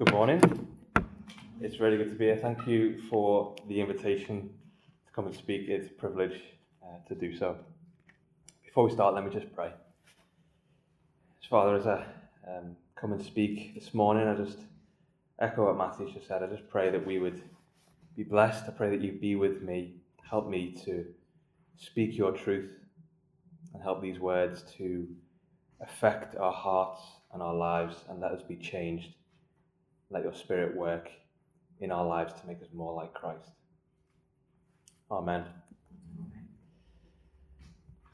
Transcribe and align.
Good 0.00 0.12
morning. 0.12 0.40
It's 1.60 1.78
really 1.78 1.98
good 1.98 2.08
to 2.08 2.14
be 2.14 2.24
here. 2.24 2.38
Thank 2.40 2.66
you 2.66 3.02
for 3.10 3.54
the 3.68 3.82
invitation 3.82 4.48
to 5.04 5.12
come 5.12 5.26
and 5.26 5.34
speak. 5.34 5.68
It's 5.68 5.88
a 5.88 5.92
privilege 5.92 6.40
uh, 6.82 7.06
to 7.06 7.14
do 7.14 7.36
so. 7.36 7.58
Before 8.64 8.84
we 8.84 8.92
start, 8.92 9.14
let 9.14 9.26
me 9.26 9.30
just 9.30 9.54
pray. 9.54 9.66
As 11.42 11.48
Father, 11.50 11.76
as 11.76 11.86
I 11.86 12.06
um, 12.48 12.76
come 12.96 13.12
and 13.12 13.22
speak 13.22 13.74
this 13.74 13.92
morning, 13.92 14.26
I 14.26 14.36
just 14.36 14.60
echo 15.38 15.66
what 15.66 15.76
Matthew 15.76 16.10
just 16.10 16.26
said. 16.26 16.42
I 16.42 16.46
just 16.46 16.66
pray 16.70 16.90
that 16.90 17.06
we 17.06 17.18
would 17.18 17.42
be 18.16 18.22
blessed. 18.22 18.64
I 18.68 18.70
pray 18.70 18.88
that 18.88 19.02
you 19.02 19.12
be 19.12 19.36
with 19.36 19.60
me. 19.60 19.96
Help 20.22 20.48
me 20.48 20.74
to 20.86 21.04
speak 21.76 22.16
your 22.16 22.32
truth 22.32 22.70
and 23.74 23.82
help 23.82 24.00
these 24.00 24.18
words 24.18 24.64
to 24.78 25.06
affect 25.82 26.36
our 26.36 26.54
hearts 26.54 27.02
and 27.34 27.42
our 27.42 27.54
lives 27.54 27.96
and 28.08 28.18
let 28.18 28.32
us 28.32 28.42
be 28.42 28.56
changed 28.56 29.10
let 30.10 30.22
your 30.24 30.34
Spirit 30.34 30.76
work 30.76 31.10
in 31.80 31.90
our 31.90 32.04
lives 32.04 32.32
to 32.40 32.46
make 32.46 32.60
us 32.60 32.68
more 32.72 32.92
like 32.94 33.14
Christ. 33.14 33.50
Amen. 35.10 35.44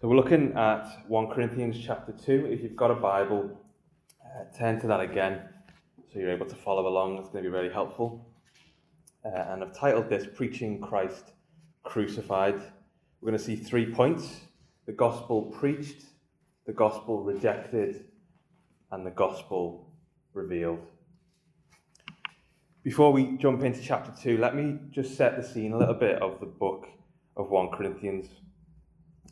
So 0.01 0.09
we're 0.09 0.17
looking 0.17 0.53
at 0.53 0.87
1 1.09 1.29
Corinthians 1.29 1.79
chapter 1.83 2.13
2. 2.13 2.47
If 2.47 2.63
you've 2.63 2.77
got 2.77 2.91
a 2.91 2.95
Bible, 2.95 3.59
uh, 4.23 4.57
turn 4.57 4.79
to 4.81 4.87
that 4.89 5.01
again 5.01 5.41
so 6.13 6.21
you're 6.21 6.31
able 6.31 6.47
to 6.47 6.55
follow 6.55 6.87
along. 6.87 7.19
It's 7.19 7.29
going 7.29 7.45
to 7.45 7.51
be 7.51 7.53
very 7.53 7.73
helpful. 7.73 8.27
Uh, 9.25 9.29
and 9.51 9.63
I've 9.63 9.77
titled 9.77 10.09
this 10.09 10.27
Preaching 10.35 10.81
Christ 10.81 11.33
Crucified. 11.83 12.55
We're 13.21 13.31
going 13.31 13.39
to 13.39 13.45
see 13.45 13.57
three 13.57 13.93
points 13.93 14.41
the 14.87 14.93
gospel 14.93 15.43
preached, 15.43 16.05
the 16.65 16.73
gospel 16.73 17.23
rejected, 17.23 18.05
and 18.93 19.05
the 19.05 19.11
gospel 19.11 19.91
revealed. 20.33 20.87
Before 22.87 23.13
we 23.13 23.37
jump 23.37 23.65
into 23.65 23.83
chapter 23.83 24.13
2, 24.23 24.39
let 24.39 24.55
me 24.55 24.79
just 24.93 25.17
set 25.17 25.37
the 25.37 25.43
scene 25.43 25.73
a 25.73 25.77
little 25.77 25.93
bit 25.93 26.23
of 26.23 26.39
the 26.39 26.47
book 26.47 26.87
of 27.37 27.51
1 27.51 27.71
Corinthians. 27.71 28.29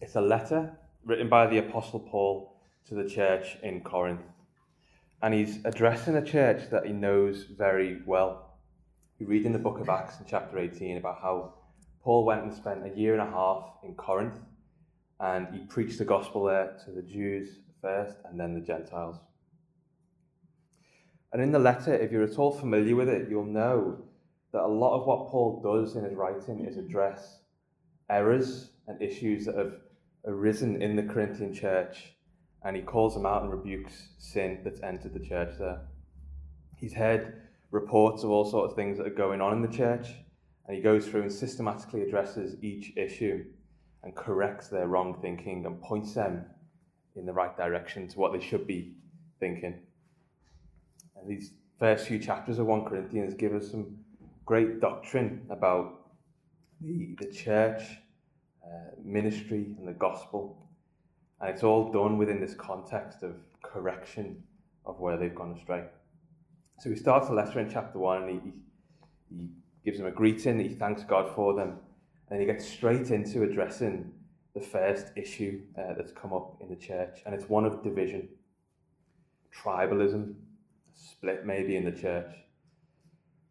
It's 0.01 0.17
a 0.17 0.21
letter 0.21 0.77
written 1.05 1.29
by 1.29 1.47
the 1.47 1.59
Apostle 1.59 2.01
Paul 2.01 2.57
to 2.89 2.97
the 2.97 3.09
church 3.09 3.57
in 3.63 3.83
Corinth. 3.83 4.27
And 5.23 5.33
he's 5.33 5.65
addressing 5.65 6.17
a 6.17 6.25
church 6.27 6.69
that 6.73 6.85
he 6.85 6.93
knows 6.93 7.45
very 7.45 8.03
well. 8.05 8.59
You 9.21 9.29
read 9.29 9.47
in 9.47 9.53
the 9.53 9.61
book 9.61 9.79
of 9.79 9.89
Acts 9.89 10.19
in 10.19 10.27
chapter 10.29 10.59
18 10.59 10.97
about 10.97 11.21
how 11.23 11.55
Paul 12.03 12.25
went 12.25 12.43
and 12.43 12.53
spent 12.53 12.85
a 12.85 12.99
year 12.99 13.13
and 13.13 13.23
a 13.23 13.31
half 13.31 13.67
in 13.85 13.95
Corinth 13.95 14.41
and 15.21 15.47
he 15.55 15.61
preached 15.61 15.99
the 15.99 16.05
gospel 16.05 16.43
there 16.43 16.77
to 16.85 16.91
the 16.91 17.03
Jews 17.03 17.61
first 17.81 18.17
and 18.25 18.41
then 18.41 18.53
the 18.53 18.67
Gentiles. 18.67 19.19
And 21.35 21.43
in 21.43 21.51
the 21.51 21.59
letter, 21.59 21.93
if 21.93 22.13
you're 22.13 22.23
at 22.23 22.39
all 22.39 22.53
familiar 22.53 22.95
with 22.95 23.09
it, 23.09 23.29
you'll 23.29 23.45
know 23.45 23.99
that 24.53 24.63
a 24.63 24.69
lot 24.69 24.97
of 24.97 25.05
what 25.05 25.27
Paul 25.27 25.61
does 25.61 25.97
in 25.97 26.05
his 26.05 26.15
writing 26.15 26.65
is 26.65 26.77
address 26.77 27.41
errors 28.09 28.71
and 28.87 29.03
issues 29.03 29.45
that 29.47 29.57
have 29.57 29.73
arisen 30.25 30.81
in 30.81 30.95
the 30.95 31.03
Corinthian 31.03 31.53
church, 31.53 32.13
and 32.63 32.77
he 32.77 32.83
calls 32.83 33.15
them 33.15 33.27
out 33.27 33.43
and 33.43 33.51
rebukes 33.51 34.11
sin 34.17 34.61
that's 34.63 34.81
entered 34.83 35.13
the 35.13 35.19
church 35.19 35.59
there. 35.59 35.81
He's 36.77 36.95
heard 36.95 37.43
reports 37.73 38.23
of 38.23 38.31
all 38.31 38.45
sorts 38.45 38.71
of 38.71 38.77
things 38.77 38.97
that 38.99 39.09
are 39.09 39.11
going 39.11 39.41
on 39.41 39.55
in 39.55 39.61
the 39.61 39.77
church, 39.77 40.15
and 40.69 40.77
he 40.77 40.81
goes 40.81 41.09
through 41.09 41.23
and 41.23 41.33
systematically 41.33 42.03
addresses 42.03 42.63
each 42.63 42.97
issue 42.97 43.45
and 44.05 44.15
corrects 44.15 44.69
their 44.69 44.87
wrong 44.87 45.19
thinking 45.21 45.67
and 45.67 45.83
points 45.83 46.15
them 46.15 46.45
in 47.17 47.27
the 47.27 47.33
right 47.33 47.57
direction 47.57 48.07
to 48.07 48.21
what 48.21 48.33
they 48.33 48.41
should 48.41 48.69
be 48.69 48.95
thinking. 49.41 49.81
These 51.27 51.53
first 51.79 52.07
few 52.07 52.19
chapters 52.19 52.59
of 52.59 52.67
1 52.67 52.85
Corinthians 52.85 53.35
give 53.35 53.55
us 53.55 53.71
some 53.71 53.99
great 54.45 54.81
doctrine 54.81 55.43
about 55.51 56.11
the, 56.81 57.17
the 57.19 57.31
church, 57.33 57.83
uh, 58.65 58.91
ministry, 59.03 59.75
and 59.79 59.89
the 59.89 59.93
gospel. 59.93 60.69
And 61.41 61.51
it's 61.51 61.63
all 61.63 61.91
done 61.91 62.19
within 62.19 62.41
this 62.41 62.55
context 62.55 63.23
of 63.23 63.37
correction 63.63 64.43
of 64.87 65.01
where 65.01 65.17
they've 65.17 65.35
gone 65.35 65.57
astray. 65.59 65.85
So 66.81 66.91
he 66.91 66.97
starts 66.97 67.29
the 67.29 67.35
letter 67.35 67.61
in 67.61 67.71
chapter 67.71 67.99
1 67.99 68.23
and 68.23 68.31
he, 68.31 68.53
he 69.35 69.49
gives 69.85 69.99
them 69.99 70.07
a 70.07 70.11
greeting, 70.11 70.59
he 70.59 70.75
thanks 70.75 71.05
God 71.05 71.35
for 71.35 71.55
them, 71.55 71.79
and 72.31 72.41
he 72.41 72.47
gets 72.47 72.67
straight 72.67 73.11
into 73.11 73.43
addressing 73.43 74.13
the 74.55 74.61
first 74.61 75.07
issue 75.17 75.61
uh, 75.79 75.95
that's 75.97 76.13
come 76.13 76.33
up 76.33 76.57
in 76.61 76.69
the 76.69 76.77
church, 76.77 77.21
and 77.27 77.35
it's 77.35 77.49
one 77.49 77.65
of 77.65 77.83
division, 77.83 78.29
tribalism, 79.53 80.35
split 80.95 81.45
maybe 81.45 81.77
in 81.77 81.85
the 81.85 81.93
church. 81.93 82.33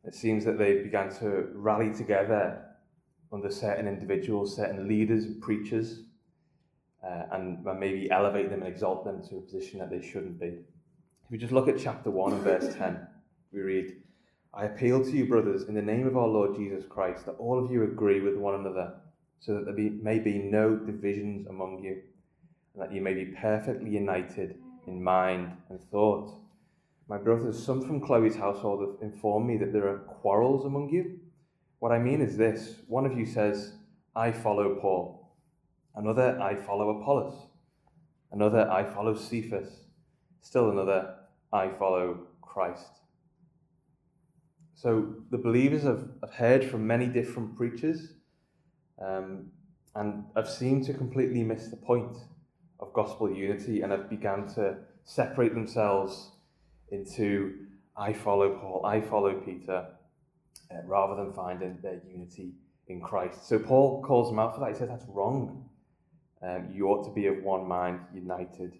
It 0.05 0.15
seems 0.15 0.43
that 0.45 0.57
they 0.57 0.81
began 0.81 1.13
to 1.19 1.49
rally 1.53 1.93
together 1.93 2.65
under 3.31 3.49
certain 3.49 3.87
individuals, 3.87 4.55
certain 4.55 4.87
leaders, 4.87 5.25
preachers, 5.41 6.01
uh, 7.03 7.23
and 7.31 7.63
maybe 7.79 8.09
elevate 8.11 8.49
them 8.49 8.61
and 8.61 8.71
exalt 8.71 9.03
them 9.03 9.21
to 9.29 9.37
a 9.37 9.41
position 9.41 9.79
that 9.79 9.89
they 9.89 10.01
shouldn't 10.01 10.39
be. 10.39 10.47
If 11.25 11.31
we 11.31 11.37
just 11.37 11.53
look 11.53 11.67
at 11.67 11.79
chapter 11.79 12.11
1 12.11 12.33
and 12.33 12.41
verse 12.43 12.75
10, 12.75 12.99
we 13.51 13.61
read, 13.61 13.95
I 14.53 14.65
appeal 14.65 15.03
to 15.03 15.11
you, 15.11 15.25
brothers, 15.25 15.63
in 15.63 15.73
the 15.73 15.81
name 15.81 16.05
of 16.05 16.15
our 16.15 16.27
Lord 16.27 16.55
Jesus 16.55 16.85
Christ, 16.87 17.25
that 17.25 17.35
all 17.39 17.63
of 17.63 17.71
you 17.71 17.83
agree 17.83 18.21
with 18.21 18.35
one 18.35 18.55
another, 18.55 18.93
so 19.39 19.55
that 19.55 19.65
there 19.65 19.73
be, 19.73 19.89
may 19.89 20.19
be 20.19 20.37
no 20.37 20.75
divisions 20.75 21.47
among 21.47 21.83
you, 21.83 22.01
and 22.73 22.83
that 22.83 22.93
you 22.93 23.01
may 23.01 23.13
be 23.13 23.25
perfectly 23.25 23.89
united 23.89 24.55
in 24.85 25.03
mind 25.03 25.51
and 25.69 25.81
thought. 25.81 26.35
My 27.07 27.17
brothers, 27.17 27.63
some 27.63 27.81
from 27.81 27.99
Chloe's 27.99 28.35
household 28.35 28.81
have 28.81 29.01
informed 29.01 29.47
me 29.47 29.57
that 29.57 29.73
there 29.73 29.87
are 29.87 29.99
quarrels 29.99 30.65
among 30.65 30.89
you. 30.89 31.19
What 31.79 31.91
I 31.91 31.99
mean 31.99 32.21
is 32.21 32.37
this 32.37 32.75
one 32.87 33.05
of 33.05 33.17
you 33.17 33.25
says, 33.25 33.73
I 34.15 34.31
follow 34.31 34.75
Paul, 34.75 35.35
another, 35.95 36.39
I 36.41 36.55
follow 36.55 37.01
Apollos, 37.01 37.47
another, 38.31 38.69
I 38.71 38.85
follow 38.85 39.15
Cephas, 39.15 39.67
still 40.41 40.71
another, 40.71 41.15
I 41.51 41.67
follow 41.69 42.27
Christ. 42.41 43.01
So 44.75 45.15
the 45.29 45.37
believers 45.37 45.83
have, 45.83 46.07
have 46.21 46.33
heard 46.33 46.63
from 46.63 46.87
many 46.87 47.07
different 47.07 47.55
preachers 47.57 48.13
um, 49.01 49.51
and 49.95 50.25
have 50.35 50.49
seemed 50.49 50.85
to 50.85 50.93
completely 50.93 51.43
miss 51.43 51.67
the 51.67 51.77
point 51.77 52.17
of 52.79 52.93
gospel 52.93 53.31
unity 53.31 53.81
and 53.81 53.91
have 53.91 54.09
begun 54.09 54.47
to 54.55 54.77
separate 55.03 55.53
themselves 55.53 56.31
into 56.93 57.55
I 57.97 58.13
follow 58.13 58.57
Paul, 58.57 58.85
I 58.85 59.01
follow 59.01 59.33
Peter, 59.41 59.87
uh, 60.71 60.75
rather 60.85 61.15
than 61.15 61.33
finding 61.33 61.77
their 61.81 62.01
unity 62.07 62.53
in 62.87 63.01
Christ. 63.01 63.47
So 63.47 63.59
Paul 63.59 64.01
calls 64.01 64.29
them 64.29 64.39
out 64.39 64.53
for 64.53 64.61
that. 64.61 64.69
He 64.69 64.75
says 64.75 64.89
that's 64.89 65.05
wrong. 65.07 65.69
Um, 66.41 66.69
you 66.73 66.87
ought 66.87 67.03
to 67.05 67.11
be 67.11 67.27
of 67.27 67.41
one 67.43 67.67
mind, 67.67 68.01
united. 68.13 68.73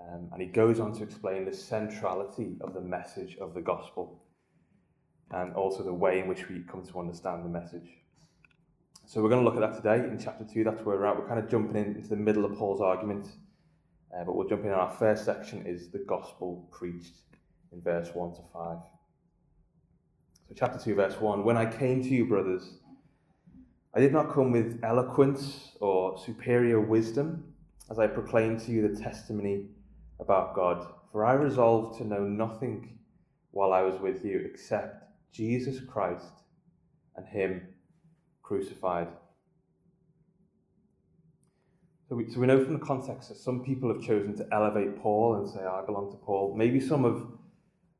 Um, 0.00 0.28
and 0.32 0.40
he 0.40 0.48
goes 0.48 0.80
on 0.80 0.92
to 0.94 1.02
explain 1.02 1.44
the 1.44 1.52
centrality 1.52 2.56
of 2.60 2.74
the 2.74 2.80
message 2.80 3.36
of 3.38 3.54
the 3.54 3.60
gospel 3.60 4.22
and 5.32 5.54
also 5.54 5.82
the 5.82 5.92
way 5.92 6.20
in 6.20 6.28
which 6.28 6.48
we 6.48 6.60
come 6.60 6.84
to 6.86 6.98
understand 6.98 7.44
the 7.44 7.48
message. 7.48 7.90
So 9.06 9.22
we're 9.22 9.28
going 9.28 9.44
to 9.44 9.50
look 9.50 9.60
at 9.60 9.72
that 9.72 9.76
today 9.76 10.08
in 10.08 10.18
chapter 10.22 10.44
2. 10.44 10.64
That's 10.64 10.84
where 10.84 10.96
we're 10.96 11.06
at. 11.06 11.18
We're 11.18 11.28
kind 11.28 11.40
of 11.40 11.50
jumping 11.50 11.76
in, 11.76 11.96
into 11.96 12.08
the 12.08 12.16
middle 12.16 12.44
of 12.44 12.56
Paul's 12.56 12.80
argument. 12.80 13.26
Uh, 14.14 14.24
but 14.24 14.34
we'll 14.34 14.48
jump 14.48 14.64
in. 14.64 14.70
Our 14.70 14.90
first 14.90 15.24
section 15.24 15.66
is 15.66 15.88
the 15.88 15.98
gospel 16.00 16.68
preached 16.70 17.14
in 17.72 17.80
verse 17.80 18.10
1 18.14 18.34
to 18.34 18.40
5. 18.52 18.78
So, 20.48 20.54
chapter 20.56 20.78
2, 20.78 20.94
verse 20.94 21.20
1 21.20 21.44
When 21.44 21.56
I 21.56 21.66
came 21.66 22.02
to 22.02 22.08
you, 22.08 22.26
brothers, 22.26 22.78
I 23.94 24.00
did 24.00 24.12
not 24.12 24.32
come 24.32 24.52
with 24.52 24.80
eloquence 24.82 25.72
or 25.80 26.18
superior 26.18 26.80
wisdom 26.80 27.54
as 27.90 27.98
I 27.98 28.06
proclaimed 28.06 28.60
to 28.60 28.72
you 28.72 28.86
the 28.86 29.00
testimony 29.00 29.66
about 30.20 30.54
God. 30.54 30.86
For 31.10 31.24
I 31.24 31.32
resolved 31.32 31.98
to 31.98 32.06
know 32.06 32.22
nothing 32.22 32.98
while 33.50 33.72
I 33.72 33.82
was 33.82 34.00
with 34.00 34.24
you 34.24 34.38
except 34.44 35.04
Jesus 35.32 35.80
Christ 35.80 36.44
and 37.16 37.26
Him 37.26 37.62
crucified. 38.42 39.08
So 42.10 42.16
we, 42.16 42.28
so 42.28 42.40
we 42.40 42.48
know 42.48 42.64
from 42.64 42.72
the 42.72 42.84
context 42.84 43.28
that 43.28 43.38
some 43.38 43.62
people 43.62 43.88
have 43.94 44.02
chosen 44.02 44.36
to 44.38 44.46
elevate 44.50 45.00
Paul 45.00 45.36
and 45.36 45.48
say, 45.48 45.60
oh, 45.62 45.80
I 45.80 45.86
belong 45.86 46.10
to 46.10 46.16
Paul. 46.16 46.56
Maybe 46.56 46.80
some 46.80 47.04
have 47.04 47.24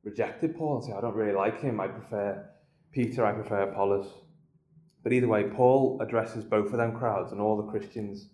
rejected 0.03 0.57
Paul 0.57 0.79
and 0.79 0.85
say, 0.85 0.93
I 0.93 1.01
don't 1.01 1.15
really 1.15 1.33
like 1.33 1.61
him. 1.61 1.79
I 1.79 1.87
prefer 1.87 2.45
Peter, 2.91 3.25
I 3.25 3.31
prefer 3.31 3.71
Apollos. 3.71 4.09
But 5.05 5.13
either 5.13 5.29
way, 5.29 5.45
Paul 5.45 6.01
addresses 6.03 6.43
both 6.43 6.73
of 6.73 6.79
them 6.79 6.99
crowds 6.99 7.31
and 7.31 7.41
all 7.41 7.57
the 7.57 7.71
Christians 7.71 8.31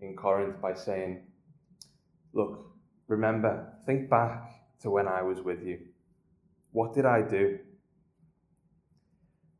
in 0.00 0.14
Corinth 0.14 0.60
by 0.62 0.74
saying, 0.74 1.24
Look, 2.32 2.70
remember, 3.08 3.72
think 3.86 4.08
back 4.08 4.44
to 4.82 4.90
when 4.90 5.08
I 5.08 5.22
was 5.22 5.40
with 5.40 5.64
you. 5.64 5.80
What 6.70 6.94
did 6.94 7.06
I 7.06 7.22
do? 7.22 7.58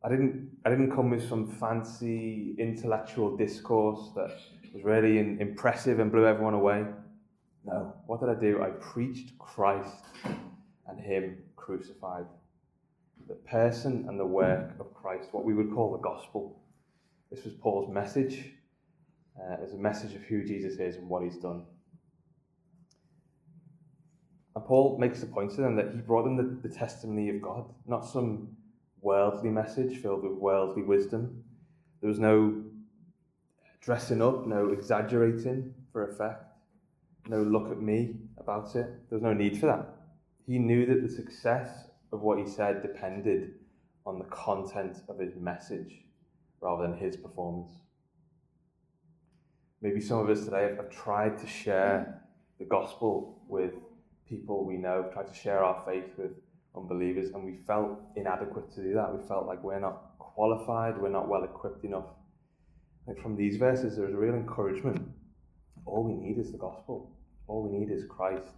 I 0.05 0.09
didn't, 0.09 0.51
I 0.65 0.71
didn't 0.71 0.93
come 0.93 1.11
with 1.11 1.29
some 1.29 1.49
fancy 1.49 2.55
intellectual 2.59 3.37
discourse 3.37 4.13
that 4.15 4.31
was 4.73 4.85
really 4.85 5.19
impressive 5.19 5.99
and 5.99 6.11
blew 6.11 6.27
everyone 6.27 6.55
away. 6.55 6.85
No, 7.65 7.95
what 8.07 8.21
did 8.21 8.29
I 8.29 8.35
do? 8.41 8.63
I 8.63 8.71
preached 8.71 9.39
Christ 9.39 10.05
and 10.87 11.01
Him 11.01 11.39
crucified. 11.57 12.27
the 13.27 13.35
person 13.35 14.07
and 14.09 14.19
the 14.19 14.25
work 14.25 14.73
of 14.81 14.95
Christ, 14.95 15.29
what 15.33 15.45
we 15.45 15.53
would 15.53 15.73
call 15.75 15.93
the 15.93 15.99
gospel. 15.99 16.63
This 17.31 17.45
was 17.45 17.53
Paul's 17.55 17.93
message 17.93 18.53
uh, 19.39 19.63
as 19.63 19.75
a 19.75 19.77
message 19.77 20.15
of 20.15 20.23
who 20.23 20.45
Jesus 20.45 20.79
is 20.79 20.97
and 20.97 21.09
what 21.09 21.23
he's 21.23 21.37
done. 21.37 21.67
And 24.57 24.65
Paul 24.65 24.99
makes 24.99 25.21
the 25.21 25.27
point 25.27 25.51
to 25.53 25.61
them 25.61 25.77
that 25.77 25.91
he 25.93 25.99
brought 25.99 26.25
them 26.25 26.37
the, 26.37 26.69
the 26.69 26.75
testimony 26.75 27.29
of 27.29 27.43
God, 27.43 27.67
not 27.87 28.07
some 28.07 28.49
worldly 29.01 29.51
message 29.51 29.99
filled 29.99 30.23
with 30.25 30.33
worldly 30.33 30.83
wisdom. 30.83 31.45
There 32.01 32.09
was 32.09 32.19
no 32.19 32.65
dressing 33.81 34.23
up, 34.23 34.47
no 34.47 34.71
exaggerating 34.71 35.75
for 35.93 36.11
effect, 36.11 36.45
no 37.29 37.43
look 37.43 37.71
at 37.71 37.81
me 37.81 38.17
about 38.39 38.75
it. 38.77 38.87
There 39.09 39.19
was 39.19 39.23
no 39.23 39.33
need 39.33 39.59
for 39.59 39.67
that. 39.67 39.87
He 40.47 40.59
knew 40.59 40.87
that 40.87 41.03
the 41.03 41.13
success 41.13 41.89
of 42.13 42.21
what 42.23 42.39
he 42.39 42.47
said 42.47 42.83
depended 42.83 43.55
on 44.07 44.19
the 44.19 44.25
content 44.27 44.99
of 45.09 45.19
his 45.19 45.37
message 45.37 46.05
rather 46.61 46.89
than 46.89 46.97
his 46.97 47.17
performance. 47.17 47.71
Maybe 49.81 50.01
some 50.01 50.19
of 50.19 50.29
us 50.31 50.45
today 50.45 50.75
have 50.77 50.91
tried 50.91 51.39
to 51.39 51.47
share 51.47 52.23
the 52.59 52.65
gospel 52.65 53.43
with 53.47 53.75
people 54.29 54.65
we 54.65 54.77
know, 54.77 55.09
tried 55.13 55.29
to 55.29 55.35
share 55.35 55.63
our 55.63 55.85
faith 55.85 56.11
with 56.17 56.33
unbelievers, 56.75 57.31
and 57.31 57.45
we 57.45 57.59
felt 57.67 58.01
inadequate 58.17 58.73
to 58.75 58.83
do 58.83 58.95
that. 58.95 59.15
We 59.15 59.27
felt 59.27 59.47
like 59.47 59.63
we're 59.63 59.79
not 59.79 60.19
qualified, 60.19 61.01
we're 61.01 61.11
not 61.11 61.29
well 61.29 61.45
equipped 61.45 61.85
enough. 61.85 62.07
Like 63.09 63.23
from 63.23 63.37
these 63.37 63.57
verses, 63.57 63.97
there's 63.97 64.13
a 64.13 64.19
real 64.19 64.35
encouragement. 64.35 65.01
All 65.87 66.05
we 66.05 66.13
need 66.13 66.39
is 66.39 66.53
the 66.53 66.59
gospel. 66.59 67.11
All 67.47 67.63
we 67.63 67.79
need 67.79 67.91
is 67.91 68.05
Christ, 68.05 68.53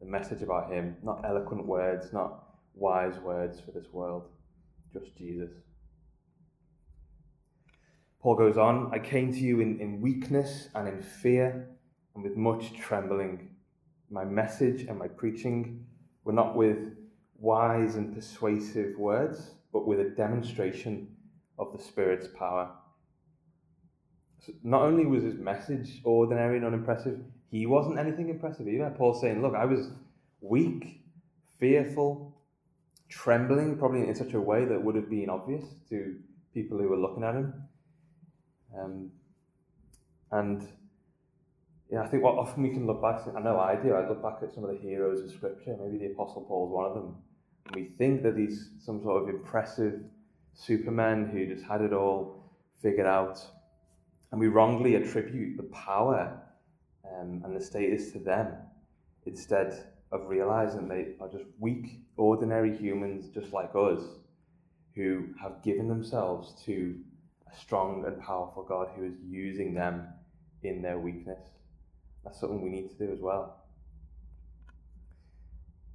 the 0.00 0.06
message 0.06 0.42
about 0.42 0.72
Him, 0.72 0.96
not 1.04 1.24
eloquent 1.24 1.64
words, 1.64 2.12
not 2.12 2.42
wise 2.74 3.16
words 3.20 3.60
for 3.60 3.70
this 3.70 3.92
world, 3.92 4.24
just 4.92 5.14
Jesus. 5.16 5.50
Paul 8.20 8.34
goes 8.34 8.58
on, 8.58 8.90
I 8.92 8.98
came 8.98 9.32
to 9.32 9.38
you 9.38 9.60
in, 9.60 9.78
in 9.78 10.00
weakness 10.00 10.70
and 10.74 10.88
in 10.88 11.00
fear 11.00 11.68
and 12.16 12.24
with 12.24 12.36
much 12.36 12.74
trembling. 12.74 13.50
My 14.10 14.24
message 14.24 14.86
and 14.88 14.98
my 14.98 15.06
preaching 15.06 15.86
were 16.24 16.32
not 16.32 16.56
with 16.56 16.96
wise 17.38 17.94
and 17.94 18.12
persuasive 18.12 18.98
words, 18.98 19.52
but 19.72 19.86
with 19.86 20.00
a 20.00 20.10
demonstration 20.10 21.14
of 21.60 21.72
the 21.72 21.82
Spirit's 21.82 22.26
power. 22.36 22.72
Not 24.62 24.82
only 24.82 25.06
was 25.06 25.22
his 25.22 25.34
message 25.34 26.00
ordinary 26.04 26.56
and 26.56 26.66
unimpressive, 26.66 27.20
he 27.50 27.66
wasn't 27.66 27.98
anything 27.98 28.28
impressive 28.28 28.68
either. 28.68 28.92
Paul's 28.96 29.20
saying, 29.20 29.42
Look, 29.42 29.54
I 29.54 29.64
was 29.64 29.90
weak, 30.40 31.00
fearful, 31.58 32.36
trembling, 33.08 33.78
probably 33.78 34.08
in 34.08 34.14
such 34.14 34.34
a 34.34 34.40
way 34.40 34.64
that 34.64 34.82
would 34.82 34.96
have 34.96 35.08
been 35.08 35.30
obvious 35.30 35.64
to 35.90 36.16
people 36.52 36.78
who 36.78 36.88
were 36.88 36.96
looking 36.96 37.24
at 37.24 37.34
him. 37.34 37.54
Um, 38.78 39.10
and 40.30 40.66
yeah, 41.90 42.02
I 42.02 42.08
think 42.08 42.22
what 42.22 42.36
often 42.36 42.62
we 42.62 42.70
can 42.70 42.86
look 42.86 43.00
back, 43.00 43.20
I 43.36 43.40
know 43.40 43.58
I 43.58 43.76
do, 43.76 43.94
I 43.94 44.08
look 44.08 44.22
back 44.22 44.38
at 44.42 44.52
some 44.52 44.64
of 44.64 44.70
the 44.70 44.76
heroes 44.76 45.22
of 45.22 45.30
Scripture, 45.30 45.76
maybe 45.80 45.98
the 45.98 46.12
Apostle 46.12 46.42
Paul's 46.42 46.72
one 46.72 46.86
of 46.86 46.94
them, 46.94 47.16
and 47.66 47.76
we 47.76 47.84
think 47.96 48.22
that 48.22 48.36
he's 48.36 48.70
some 48.78 49.02
sort 49.02 49.22
of 49.22 49.28
impressive 49.28 50.00
superman 50.54 51.28
who 51.32 51.46
just 51.46 51.64
had 51.64 51.82
it 51.82 51.92
all 51.92 52.42
figured 52.82 53.06
out. 53.06 53.40
And 54.34 54.40
we 54.40 54.48
wrongly 54.48 54.96
attribute 54.96 55.56
the 55.56 55.62
power 55.62 56.42
um, 57.08 57.42
and 57.44 57.54
the 57.54 57.64
status 57.64 58.10
to 58.10 58.18
them 58.18 58.48
instead 59.26 59.92
of 60.10 60.26
realizing 60.26 60.88
they 60.88 61.12
are 61.20 61.28
just 61.28 61.44
weak, 61.60 62.00
ordinary 62.16 62.76
humans 62.76 63.28
just 63.28 63.52
like 63.52 63.70
us 63.76 64.02
who 64.96 65.26
have 65.40 65.62
given 65.62 65.86
themselves 65.86 66.60
to 66.64 66.96
a 67.48 67.56
strong 67.56 68.06
and 68.08 68.20
powerful 68.20 68.64
God 68.64 68.88
who 68.96 69.04
is 69.04 69.14
using 69.24 69.72
them 69.72 70.08
in 70.64 70.82
their 70.82 70.98
weakness. 70.98 71.38
That's 72.24 72.40
something 72.40 72.60
we 72.60 72.70
need 72.70 72.88
to 72.88 73.06
do 73.06 73.12
as 73.12 73.20
well. 73.20 73.62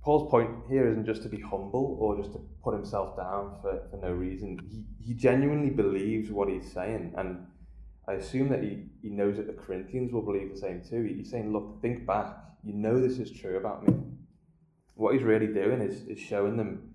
Paul's 0.02 0.32
point 0.32 0.50
here 0.70 0.88
isn't 0.88 1.06
just 1.06 1.24
to 1.24 1.28
be 1.28 1.42
humble 1.42 1.98
or 2.00 2.16
just 2.16 2.32
to 2.32 2.40
put 2.64 2.74
himself 2.74 3.18
down 3.18 3.58
for, 3.62 3.82
for 3.92 3.98
no 3.98 4.14
reason. 4.14 4.58
He, 4.72 4.86
he 5.08 5.14
genuinely 5.14 5.72
believes 5.72 6.32
what 6.32 6.48
he's 6.48 6.72
saying, 6.72 7.16
and 7.18 7.46
I 8.08 8.14
assume 8.14 8.50
that 8.50 8.64
he, 8.64 8.86
he 9.02 9.10
knows 9.10 9.38
that 9.38 9.48
the 9.48 9.54
Corinthians 9.54 10.12
will 10.12 10.22
believe 10.22 10.52
the 10.52 10.58
same 10.58 10.82
too. 10.82 11.04
He's 11.04 11.30
saying, 11.30 11.52
Look, 11.52 11.82
think 11.82 12.06
back. 12.06 12.36
You 12.64 12.74
know 12.74 13.00
this 13.00 13.20
is 13.20 13.32
true 13.32 13.58
about 13.58 13.88
me. 13.88 13.94
What 14.96 15.14
he's 15.14 15.24
really 15.24 15.48
doing 15.48 15.82
is, 15.82 16.08
is 16.08 16.20
showing 16.20 16.58
them 16.58 16.94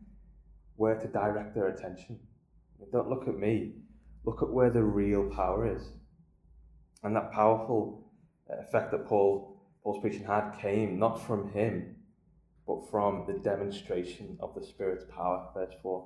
where 0.76 0.96
to 0.96 1.06
direct 1.06 1.54
their 1.54 1.68
attention. 1.68 2.18
Don't 2.92 3.08
look 3.08 3.28
at 3.28 3.38
me, 3.38 3.72
look 4.24 4.42
at 4.42 4.50
where 4.50 4.70
the 4.70 4.82
real 4.82 5.30
power 5.30 5.74
is. 5.74 5.82
And 7.02 7.14
that 7.16 7.32
powerful 7.32 8.10
uh, 8.50 8.56
effect 8.60 8.90
that 8.90 9.06
Paul, 9.06 9.60
Paul's 9.82 10.00
preaching 10.00 10.24
had 10.24 10.52
came 10.60 10.98
not 10.98 11.24
from 11.26 11.50
him, 11.52 11.96
but 12.66 12.90
from 12.90 13.24
the 13.26 13.34
demonstration 13.34 14.36
of 14.40 14.54
the 14.54 14.64
Spirit's 14.64 15.04
power. 15.04 15.48
Verse 15.54 15.74
4. 15.82 16.04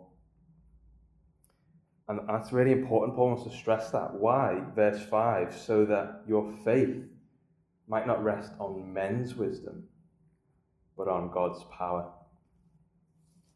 And 2.08 2.20
that's 2.26 2.52
really 2.52 2.72
important. 2.72 3.16
Paul 3.16 3.28
wants 3.28 3.44
to 3.44 3.50
stress 3.50 3.90
that. 3.90 4.14
Why? 4.14 4.62
Verse 4.74 5.02
5 5.02 5.54
so 5.54 5.84
that 5.84 6.22
your 6.26 6.50
faith 6.64 7.14
might 7.86 8.06
not 8.06 8.22
rest 8.22 8.52
on 8.58 8.92
men's 8.92 9.34
wisdom, 9.34 9.84
but 10.96 11.08
on 11.08 11.30
God's 11.30 11.64
power. 11.64 12.10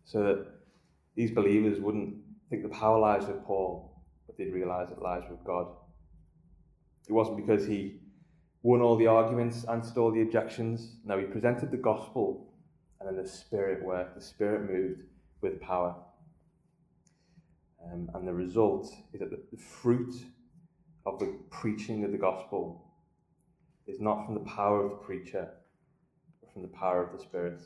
So 0.04 0.22
that 0.22 0.46
these 1.14 1.30
believers 1.30 1.80
wouldn't 1.80 2.16
think 2.50 2.62
the 2.62 2.68
power 2.68 2.98
lies 2.98 3.26
with 3.26 3.44
Paul, 3.44 4.02
but 4.26 4.36
they'd 4.36 4.52
realize 4.52 4.90
it 4.90 5.00
lies 5.00 5.24
with 5.30 5.42
God. 5.44 5.68
It 7.08 7.12
wasn't 7.12 7.38
because 7.38 7.66
he 7.66 8.00
won 8.62 8.80
all 8.80 8.96
the 8.96 9.06
arguments, 9.06 9.64
answered 9.64 9.98
all 9.98 10.12
the 10.12 10.22
objections. 10.22 10.96
No, 11.04 11.18
he 11.18 11.24
presented 11.24 11.70
the 11.70 11.76
gospel 11.76 12.52
and 13.00 13.08
then 13.16 13.22
the 13.22 13.28
Spirit 13.28 13.84
worked, 13.84 14.14
the 14.14 14.22
Spirit 14.22 14.70
moved 14.70 15.02
with 15.40 15.60
power. 15.60 15.96
Um, 17.90 18.10
and 18.14 18.26
the 18.26 18.32
result 18.32 18.92
is 19.12 19.20
that 19.20 19.30
the, 19.30 19.56
fruit 19.56 20.14
of 21.06 21.18
the 21.18 21.38
preaching 21.50 22.04
of 22.04 22.12
the 22.12 22.18
gospel 22.18 22.84
is 23.86 24.00
not 24.00 24.24
from 24.24 24.34
the 24.34 24.40
power 24.40 24.84
of 24.84 24.90
the 24.90 24.96
preacher, 24.96 25.48
but 26.40 26.52
from 26.52 26.62
the 26.62 26.68
power 26.68 27.04
of 27.04 27.12
the 27.12 27.22
Spirit. 27.22 27.60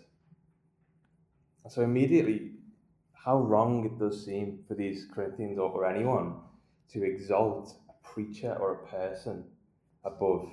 And 1.65 1.73
so 1.73 1.83
immediately, 1.83 2.53
how 3.13 3.39
wrong 3.39 3.85
it 3.85 3.99
does 3.99 4.25
seem 4.25 4.61
for 4.67 4.75
these 4.75 5.07
Corinthians 5.13 5.59
or, 5.59 5.71
or 5.71 5.85
anyone 5.85 6.37
to 6.93 7.03
exalt 7.03 7.75
a 7.89 8.07
preacher 8.07 8.57
or 8.61 8.75
a 8.75 8.87
person 8.87 9.45
above 10.05 10.49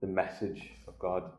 the 0.00 0.06
message 0.06 0.70
of 0.88 0.98
God. 0.98 1.30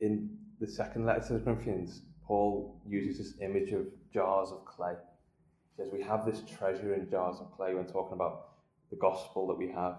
In 0.00 0.36
the 0.60 0.66
second 0.66 1.06
letter 1.06 1.28
to 1.28 1.32
the 1.34 1.40
Corinthians, 1.40 2.02
Paul 2.26 2.80
uses 2.86 3.18
this 3.18 3.40
image 3.40 3.72
of 3.72 3.86
jars 4.12 4.50
of 4.50 4.64
clay. 4.64 4.94
He 5.76 5.82
says, 5.82 5.92
We 5.92 6.02
have 6.02 6.24
this 6.24 6.42
treasure 6.58 6.94
in 6.94 7.08
jars 7.08 7.40
of 7.40 7.50
clay 7.56 7.74
when 7.74 7.86
talking 7.86 8.14
about 8.14 8.48
the 8.90 8.96
gospel 8.96 9.46
that 9.48 9.58
we 9.58 9.68
have. 9.68 9.98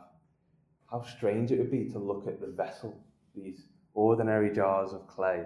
How 0.89 1.01
strange 1.03 1.51
it 1.51 1.59
would 1.59 1.71
be 1.71 1.89
to 1.89 1.99
look 1.99 2.27
at 2.27 2.39
the 2.39 2.47
vessel, 2.47 2.97
these 3.35 3.67
ordinary 3.93 4.53
jars 4.53 4.93
of 4.93 5.07
clay, 5.07 5.43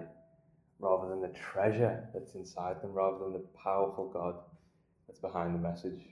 rather 0.78 1.08
than 1.08 1.20
the 1.22 1.28
treasure 1.28 2.08
that's 2.12 2.34
inside 2.34 2.82
them, 2.82 2.92
rather 2.92 3.18
than 3.18 3.32
the 3.32 3.44
powerful 3.62 4.08
God 4.08 4.36
that's 5.06 5.20
behind 5.20 5.54
the 5.54 5.58
message. 5.58 6.02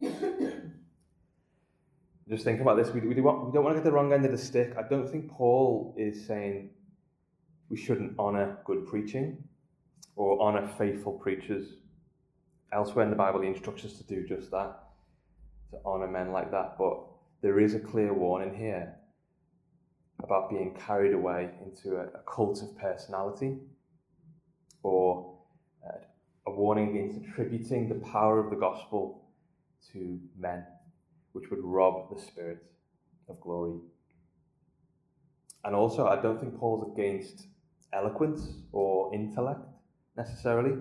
Just 2.28 2.44
think 2.44 2.60
about 2.60 2.76
this. 2.76 2.90
We, 2.90 3.00
we, 3.00 3.14
do 3.14 3.22
want, 3.22 3.46
we 3.46 3.52
don't 3.52 3.64
want 3.64 3.76
to 3.76 3.80
get 3.80 3.84
the 3.84 3.92
wrong 3.92 4.12
end 4.12 4.24
of 4.24 4.30
the 4.30 4.38
stick. 4.38 4.74
I 4.78 4.82
don't 4.88 5.08
think 5.08 5.30
Paul 5.30 5.94
is 5.98 6.26
saying 6.26 6.70
we 7.68 7.76
shouldn't 7.76 8.18
honour 8.18 8.58
good 8.64 8.86
preaching 8.86 9.44
or 10.16 10.40
honour 10.40 10.66
faithful 10.78 11.12
preachers. 11.12 11.74
Elsewhere 12.74 13.04
in 13.04 13.10
the 13.10 13.16
Bible, 13.16 13.40
he 13.40 13.48
instructs 13.48 13.84
us 13.84 13.94
to 13.94 14.04
do 14.04 14.26
just 14.26 14.50
that, 14.50 14.76
to 15.70 15.78
honour 15.86 16.08
men 16.08 16.32
like 16.32 16.50
that. 16.50 16.76
But 16.76 16.98
there 17.40 17.60
is 17.60 17.74
a 17.74 17.80
clear 17.80 18.12
warning 18.12 18.54
here 18.54 18.96
about 20.22 20.50
being 20.50 20.74
carried 20.74 21.14
away 21.14 21.50
into 21.64 21.96
a, 21.96 22.06
a 22.06 22.22
cult 22.26 22.62
of 22.62 22.76
personality 22.76 23.58
or 24.82 25.38
a 26.46 26.50
warning 26.50 26.90
against 26.90 27.26
attributing 27.26 27.88
the 27.88 27.94
power 28.06 28.38
of 28.38 28.50
the 28.50 28.56
gospel 28.56 29.24
to 29.92 30.18
men, 30.38 30.64
which 31.32 31.50
would 31.50 31.60
rob 31.62 32.14
the 32.14 32.20
Spirit 32.20 32.62
of 33.28 33.40
glory. 33.40 33.78
And 35.64 35.74
also, 35.74 36.06
I 36.06 36.20
don't 36.20 36.38
think 36.38 36.58
Paul's 36.58 36.92
against 36.92 37.46
eloquence 37.92 38.48
or 38.72 39.14
intellect 39.14 39.66
necessarily, 40.16 40.78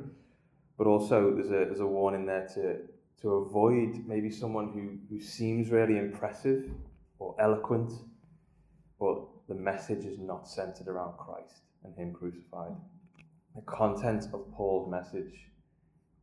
but 0.84 0.90
also 0.90 1.34
there's 1.34 1.48
a, 1.48 1.66
there's 1.66 1.80
a 1.80 1.88
warning 1.88 2.26
there 2.26 2.46
to, 2.46 2.80
to 3.22 3.36
avoid 3.36 4.06
maybe 4.06 4.30
someone 4.30 4.68
who, 4.74 4.98
who 5.10 5.24
seems 5.24 5.70
really 5.70 5.98
impressive 5.98 6.70
or 7.20 7.34
eloquent, 7.40 7.94
but 9.00 9.24
the 9.48 9.56
message 9.56 10.04
is 10.04 10.20
not 10.20 10.46
centered 10.46 10.90
around 10.90 11.18
Christ 11.18 11.62
and 11.86 11.96
Him 11.96 12.12
crucified. 12.12 12.74
The 13.56 13.62
content 13.62 14.26
of 14.34 14.52
Paul's 14.54 14.92
message 14.92 15.48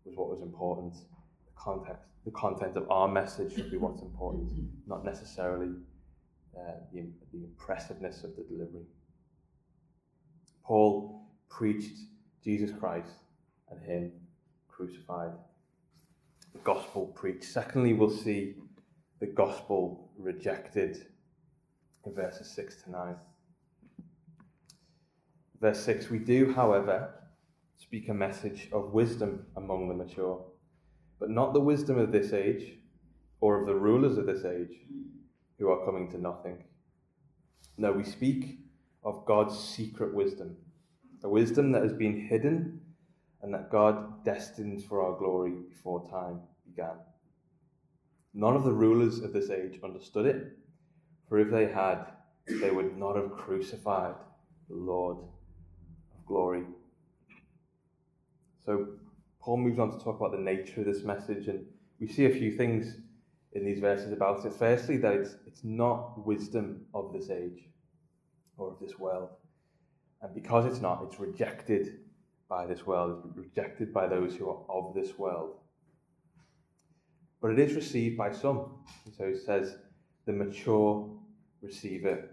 was 0.04 0.14
what 0.14 0.28
was 0.28 0.42
important. 0.42 0.92
The 0.92 1.56
context, 1.56 2.02
the 2.26 2.30
content 2.32 2.76
of 2.76 2.90
our 2.90 3.08
message 3.08 3.54
should 3.54 3.70
be 3.70 3.78
what's 3.78 4.02
important, 4.02 4.52
not 4.86 5.06
necessarily 5.06 5.70
uh, 6.54 6.72
the, 6.92 7.06
the 7.32 7.44
impressiveness 7.44 8.24
of 8.24 8.36
the 8.36 8.42
delivery. 8.42 8.84
Paul 10.62 11.22
preached 11.48 11.96
Jesus 12.44 12.72
Christ 12.78 13.12
and 13.70 13.80
Him 13.82 14.12
crucified. 14.80 15.32
The 16.54 16.58
gospel 16.60 17.08
preached. 17.08 17.44
Secondly, 17.44 17.92
we'll 17.92 18.10
see 18.10 18.54
the 19.20 19.26
gospel 19.26 20.10
rejected 20.18 21.06
in 22.06 22.14
verses 22.14 22.50
6 22.50 22.82
to 22.84 22.90
9. 22.90 23.14
Verse 25.60 25.84
6 25.84 26.08
We 26.08 26.18
do, 26.18 26.54
however, 26.54 27.10
speak 27.76 28.08
a 28.08 28.14
message 28.14 28.70
of 28.72 28.94
wisdom 28.94 29.44
among 29.56 29.88
the 29.88 29.94
mature, 29.94 30.42
but 31.18 31.28
not 31.28 31.52
the 31.52 31.60
wisdom 31.60 31.98
of 31.98 32.10
this 32.10 32.32
age 32.32 32.78
or 33.42 33.60
of 33.60 33.66
the 33.66 33.74
rulers 33.74 34.16
of 34.16 34.24
this 34.24 34.46
age 34.46 34.78
who 35.58 35.68
are 35.68 35.84
coming 35.84 36.10
to 36.10 36.18
nothing. 36.18 36.64
No, 37.76 37.92
we 37.92 38.04
speak 38.04 38.60
of 39.04 39.26
God's 39.26 39.58
secret 39.58 40.14
wisdom, 40.14 40.56
a 41.22 41.28
wisdom 41.28 41.70
that 41.72 41.82
has 41.82 41.92
been 41.92 42.28
hidden 42.28 42.80
and 43.42 43.52
that 43.54 43.70
God 43.70 44.24
destined 44.24 44.84
for 44.84 45.02
our 45.02 45.18
glory 45.18 45.52
before 45.68 46.08
time 46.10 46.40
began. 46.66 46.96
None 48.34 48.54
of 48.54 48.64
the 48.64 48.72
rulers 48.72 49.20
of 49.20 49.32
this 49.32 49.50
age 49.50 49.80
understood 49.82 50.26
it, 50.26 50.56
for 51.28 51.38
if 51.38 51.50
they 51.50 51.66
had, 51.66 52.04
they 52.46 52.70
would 52.70 52.96
not 52.96 53.16
have 53.16 53.32
crucified 53.32 54.14
the 54.68 54.76
Lord 54.76 55.16
of 55.18 56.26
glory. 56.26 56.64
So 58.64 58.88
Paul 59.40 59.56
moves 59.56 59.78
on 59.78 59.90
to 59.90 59.98
talk 59.98 60.20
about 60.20 60.32
the 60.32 60.38
nature 60.38 60.80
of 60.80 60.86
this 60.86 61.02
message, 61.02 61.48
and 61.48 61.64
we 61.98 62.06
see 62.06 62.26
a 62.26 62.30
few 62.30 62.52
things 62.52 62.98
in 63.52 63.64
these 63.64 63.80
verses 63.80 64.12
about 64.12 64.44
it. 64.44 64.52
Firstly, 64.52 64.96
that 64.98 65.14
it's, 65.14 65.36
it's 65.46 65.64
not 65.64 66.24
wisdom 66.24 66.82
of 66.94 67.12
this 67.12 67.30
age 67.30 67.64
or 68.56 68.72
of 68.72 68.78
this 68.80 68.98
world. 68.98 69.30
And 70.22 70.34
because 70.34 70.66
it's 70.66 70.80
not, 70.80 71.02
it's 71.04 71.18
rejected 71.18 72.00
by 72.50 72.66
this 72.66 72.84
world, 72.84 73.22
it's 73.24 73.38
rejected 73.38 73.94
by 73.94 74.08
those 74.08 74.34
who 74.34 74.50
are 74.50 74.62
of 74.68 74.92
this 74.92 75.16
world. 75.16 75.54
But 77.40 77.52
it 77.52 77.60
is 77.60 77.74
received 77.74 78.18
by 78.18 78.32
some. 78.32 78.84
so 79.16 79.28
he 79.28 79.38
says, 79.38 79.76
the 80.26 80.32
mature 80.32 81.08
receive 81.62 82.04
it. 82.04 82.30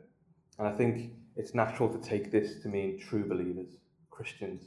And 0.58 0.68
I 0.68 0.72
think 0.72 1.12
it's 1.36 1.54
natural 1.54 1.88
to 1.88 2.00
take 2.00 2.32
this 2.32 2.62
to 2.64 2.68
mean 2.68 3.00
true 3.00 3.30
believers, 3.30 3.78
Christians, 4.10 4.64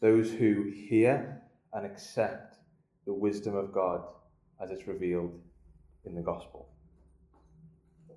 those 0.00 0.32
who 0.32 0.72
hear 0.88 1.42
and 1.74 1.84
accept 1.84 2.56
the 3.06 3.12
wisdom 3.12 3.54
of 3.54 3.72
God 3.72 4.02
as 4.60 4.70
it's 4.70 4.86
revealed 4.86 5.38
in 6.06 6.14
the 6.14 6.22
gospel. 6.22 6.70
The 8.08 8.14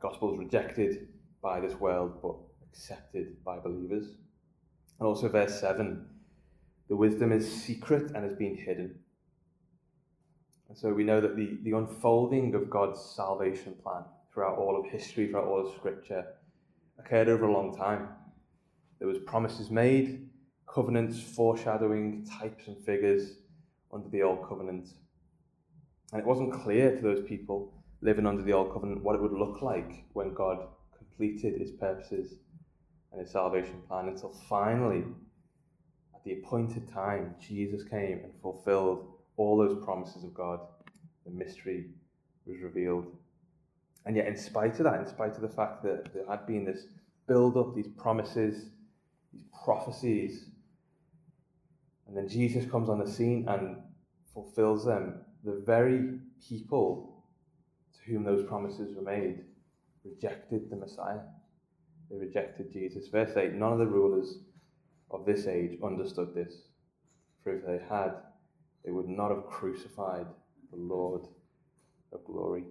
gospel 0.00 0.34
is 0.34 0.38
rejected 0.38 1.08
by 1.42 1.60
this 1.60 1.74
world, 1.74 2.20
but 2.22 2.36
accepted 2.68 3.42
by 3.42 3.58
believers. 3.58 4.16
And 4.98 5.06
also, 5.06 5.28
verse 5.28 5.60
7 5.60 6.06
the 6.88 6.96
wisdom 6.96 7.32
is 7.32 7.50
secret 7.50 8.12
and 8.14 8.24
has 8.24 8.34
been 8.34 8.56
hidden. 8.56 8.98
And 10.68 10.76
so 10.76 10.92
we 10.92 11.04
know 11.04 11.20
that 11.20 11.36
the, 11.36 11.58
the 11.62 11.72
unfolding 11.72 12.54
of 12.54 12.68
God's 12.68 13.00
salvation 13.00 13.74
plan 13.82 14.04
throughout 14.32 14.58
all 14.58 14.78
of 14.78 14.90
history, 14.90 15.28
throughout 15.28 15.46
all 15.46 15.66
of 15.66 15.74
Scripture, 15.74 16.26
occurred 16.98 17.28
over 17.28 17.46
a 17.46 17.52
long 17.52 17.76
time. 17.76 18.08
There 18.98 19.08
was 19.08 19.18
promises 19.18 19.70
made, 19.70 20.28
covenants 20.66 21.20
foreshadowing 21.20 22.26
types 22.26 22.66
and 22.66 22.76
figures 22.84 23.38
under 23.92 24.08
the 24.08 24.22
old 24.22 24.46
covenant. 24.46 24.88
And 26.12 26.20
it 26.20 26.26
wasn't 26.26 26.52
clear 26.52 26.94
to 26.96 27.02
those 27.02 27.26
people 27.26 27.72
living 28.02 28.26
under 28.26 28.42
the 28.42 28.52
old 28.52 28.72
covenant 28.72 29.02
what 29.02 29.14
it 29.14 29.22
would 29.22 29.32
look 29.32 29.62
like 29.62 30.04
when 30.12 30.34
God 30.34 30.58
completed 30.96 31.60
his 31.60 31.70
purposes 31.70 32.34
and 33.14 33.22
his 33.22 33.30
salvation 33.30 33.80
plan 33.88 34.08
until 34.08 34.30
finally, 34.48 35.04
at 36.14 36.24
the 36.24 36.32
appointed 36.32 36.92
time, 36.92 37.36
Jesus 37.40 37.84
came 37.84 38.20
and 38.24 38.32
fulfilled 38.42 39.06
all 39.36 39.56
those 39.56 39.82
promises 39.84 40.24
of 40.24 40.34
God. 40.34 40.58
The 41.24 41.30
mystery 41.30 41.90
was 42.44 42.60
revealed. 42.60 43.06
And 44.04 44.16
yet, 44.16 44.26
in 44.26 44.36
spite 44.36 44.78
of 44.80 44.84
that, 44.84 45.00
in 45.00 45.06
spite 45.06 45.36
of 45.36 45.42
the 45.42 45.48
fact 45.48 45.82
that 45.84 46.12
there 46.12 46.26
had 46.28 46.44
been 46.46 46.64
this 46.64 46.86
build 47.28 47.56
up, 47.56 47.74
these 47.74 47.88
promises, 47.96 48.70
these 49.32 49.44
prophecies, 49.64 50.46
and 52.08 52.16
then 52.16 52.28
Jesus 52.28 52.68
comes 52.70 52.88
on 52.88 52.98
the 52.98 53.10
scene 53.10 53.46
and 53.48 53.76
fulfills 54.32 54.84
them, 54.84 55.20
the 55.44 55.62
very 55.64 56.18
people 56.46 57.24
to 57.94 58.10
whom 58.10 58.24
those 58.24 58.44
promises 58.44 58.94
were 58.94 59.02
made 59.02 59.44
rejected 60.04 60.68
the 60.68 60.76
Messiah. 60.76 61.20
They 62.10 62.16
rejected 62.16 62.72
Jesus. 62.72 63.08
Verse 63.08 63.36
8 63.36 63.54
None 63.54 63.72
of 63.72 63.78
the 63.78 63.86
rulers 63.86 64.38
of 65.10 65.24
this 65.24 65.46
age 65.46 65.78
understood 65.82 66.34
this, 66.34 66.54
for 67.42 67.56
if 67.56 67.64
they 67.64 67.80
had, 67.88 68.14
they 68.84 68.90
would 68.90 69.08
not 69.08 69.30
have 69.30 69.46
crucified 69.46 70.26
the 70.70 70.78
Lord 70.78 71.26
of 72.12 72.24
glory. 72.24 72.64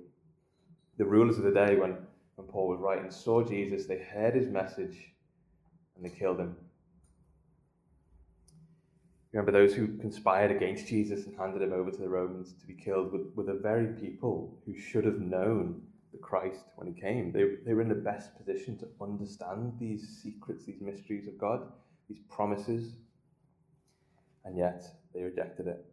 The 0.97 1.05
rulers 1.05 1.37
of 1.37 1.43
the 1.43 1.51
day, 1.51 1.75
when, 1.75 1.97
when 2.35 2.47
Paul 2.47 2.69
was 2.69 2.79
writing, 2.79 3.09
saw 3.09 3.43
Jesus, 3.43 3.85
they 3.85 3.99
heard 3.99 4.35
his 4.35 4.47
message, 4.47 5.13
and 5.95 6.05
they 6.05 6.15
killed 6.15 6.39
him. 6.39 6.55
Remember 9.31 9.51
those 9.51 9.73
who 9.73 9.97
conspired 9.97 10.51
against 10.51 10.87
Jesus 10.87 11.25
and 11.25 11.35
handed 11.35 11.63
him 11.63 11.73
over 11.73 11.89
to 11.89 11.97
the 11.97 12.07
Romans 12.07 12.53
to 12.61 12.67
be 12.67 12.75
killed 12.75 13.11
were, 13.11 13.23
were 13.35 13.51
the 13.51 13.59
very 13.59 13.87
people 13.87 14.55
who 14.65 14.77
should 14.77 15.05
have 15.05 15.19
known 15.19 15.81
the 16.13 16.19
Christ 16.19 16.63
when 16.75 16.87
he 16.87 16.99
came. 16.99 17.31
They, 17.31 17.43
they 17.65 17.73
were 17.73 17.81
in 17.81 17.89
the 17.89 17.95
best 17.95 18.37
position 18.37 18.77
to 18.77 18.87
understand 19.01 19.73
these 19.79 20.21
secrets, 20.23 20.65
these 20.65 20.79
mysteries 20.79 21.27
of 21.27 21.37
God, 21.37 21.61
these 22.07 22.21
promises, 22.29 22.93
and 24.45 24.57
yet 24.57 24.83
they 25.13 25.23
rejected 25.23 25.67
it. 25.67 25.85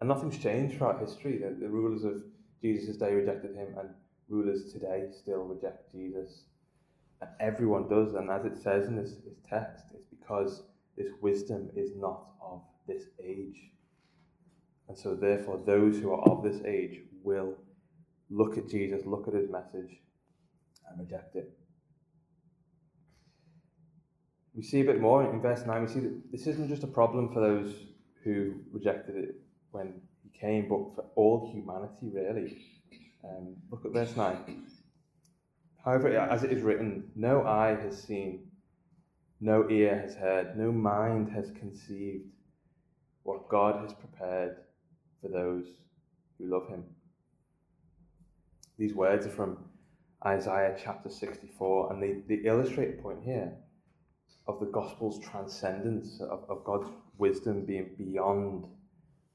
And 0.00 0.08
nothing's 0.08 0.38
changed 0.38 0.78
throughout 0.78 1.00
history. 1.00 1.38
The, 1.38 1.54
the 1.60 1.68
rulers 1.68 2.04
of 2.04 2.22
Jesus' 2.62 2.96
day 2.96 3.12
rejected 3.12 3.54
him, 3.54 3.68
and 3.78 3.90
rulers 4.28 4.72
today 4.72 5.08
still 5.10 5.42
reject 5.44 5.92
Jesus. 5.92 6.44
And 7.20 7.30
everyone 7.40 7.88
does, 7.88 8.14
and 8.14 8.30
as 8.30 8.46
it 8.46 8.56
says 8.56 8.86
in 8.86 8.96
this, 8.96 9.16
this 9.24 9.38
text, 9.46 9.84
it's 9.94 10.06
because 10.06 10.62
this 10.96 11.10
wisdom 11.20 11.70
is 11.76 11.90
not 11.96 12.28
of 12.42 12.62
this 12.86 13.04
age. 13.22 13.72
And 14.88 14.98
so, 14.98 15.14
therefore, 15.14 15.60
those 15.66 15.98
who 15.98 16.12
are 16.12 16.22
of 16.28 16.42
this 16.42 16.62
age 16.64 17.00
will 17.22 17.54
look 18.30 18.56
at 18.56 18.68
Jesus, 18.68 19.04
look 19.04 19.28
at 19.28 19.34
his 19.34 19.50
message, 19.50 19.98
and 20.88 20.98
reject 20.98 21.36
it. 21.36 21.52
We 24.54 24.62
see 24.62 24.80
a 24.80 24.84
bit 24.84 25.00
more 25.00 25.30
in 25.30 25.40
verse 25.40 25.64
9. 25.66 25.82
We 25.82 25.88
see 25.88 26.00
that 26.00 26.32
this 26.32 26.46
isn't 26.46 26.68
just 26.68 26.82
a 26.82 26.88
problem 26.88 27.32
for 27.32 27.40
those 27.40 27.72
who 28.24 28.54
rejected 28.72 29.16
it 29.16 29.34
when 29.70 29.94
he 30.22 30.38
came, 30.38 30.68
but 30.68 30.94
for 30.94 31.04
all 31.14 31.50
humanity, 31.52 32.10
really. 32.12 32.58
Um, 33.24 33.56
look 33.70 33.84
at 33.84 33.92
verse 33.92 34.16
9. 34.16 34.64
However, 35.84 36.16
as 36.18 36.42
it 36.42 36.52
is 36.52 36.62
written, 36.62 37.10
no 37.16 37.46
eye 37.46 37.76
has 37.80 38.02
seen, 38.02 38.48
no 39.40 39.68
ear 39.70 39.98
has 39.98 40.14
heard, 40.14 40.58
no 40.58 40.70
mind 40.70 41.30
has 41.30 41.50
conceived 41.58 42.26
what 43.22 43.48
God 43.48 43.82
has 43.82 43.94
prepared 43.94 44.56
for 45.22 45.28
those 45.28 45.64
who 46.38 46.50
love 46.50 46.68
him. 46.68 46.84
These 48.80 48.94
words 48.94 49.26
are 49.26 49.30
from 49.30 49.58
Isaiah 50.24 50.74
chapter 50.82 51.10
64, 51.10 51.92
and 51.92 52.02
they, 52.02 52.22
they 52.26 52.48
illustrate 52.48 52.98
a 52.98 53.02
point 53.02 53.22
here 53.22 53.52
of 54.48 54.58
the 54.58 54.64
gospel's 54.72 55.18
transcendence, 55.18 56.18
of, 56.22 56.46
of 56.48 56.64
God's 56.64 56.88
wisdom 57.18 57.66
being 57.66 57.90
beyond 57.98 58.66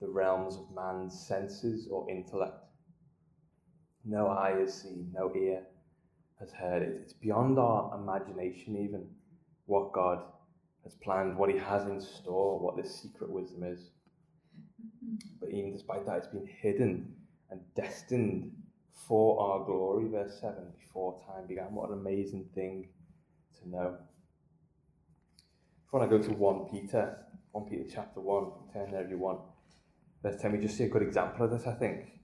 the 0.02 0.08
realms 0.08 0.56
of 0.56 0.74
man's 0.74 1.28
senses 1.28 1.88
or 1.92 2.10
intellect. 2.10 2.58
No 4.04 4.30
eye 4.30 4.56
has 4.60 4.82
seen, 4.82 5.12
no 5.14 5.32
ear 5.36 5.62
has 6.40 6.52
heard 6.52 6.82
it. 6.82 7.00
It's 7.04 7.14
beyond 7.14 7.60
our 7.60 7.96
imagination, 8.00 8.76
even 8.76 9.08
what 9.68 9.94
God 9.94 10.24
has 10.84 10.96
planned, 10.96 11.38
what 11.38 11.52
He 11.52 11.60
has 11.60 11.86
in 11.86 12.02
store, 12.02 12.60
what 12.60 12.78
this 12.78 13.00
secret 13.00 13.30
wisdom 13.30 13.62
is. 13.62 13.92
But 15.40 15.52
even 15.52 15.72
despite 15.72 16.08
that, 16.08 16.18
it's 16.18 16.28
been 16.28 16.48
hidden 16.48 17.14
and 17.52 17.62
destined 17.76 18.52
for 18.96 19.40
our 19.40 19.66
glory, 19.66 20.08
verse 20.08 20.40
7, 20.40 20.56
before 20.80 21.22
time 21.28 21.46
began. 21.48 21.74
What 21.74 21.90
an 21.90 22.00
amazing 22.00 22.50
thing 22.56 22.90
to 23.62 23.70
know. 23.70 23.98
Before 25.86 26.04
I 26.04 26.08
go 26.08 26.18
to 26.18 26.32
1 26.34 26.70
Peter, 26.72 27.18
1 27.52 27.66
Peter 27.70 27.84
chapter 27.94 28.20
1, 28.20 28.46
turn 28.74 28.92
there 28.92 29.04
if 29.04 29.10
you 29.10 29.18
want. 29.18 29.42
Verse 30.24 30.42
10, 30.42 30.54
we 30.54 30.58
just 30.60 30.78
see 30.78 30.86
a 30.86 30.90
good 30.90 31.04
example 31.04 31.46
of 31.46 31.52
this, 31.52 31.68
I 31.68 31.74
think. 31.74 32.20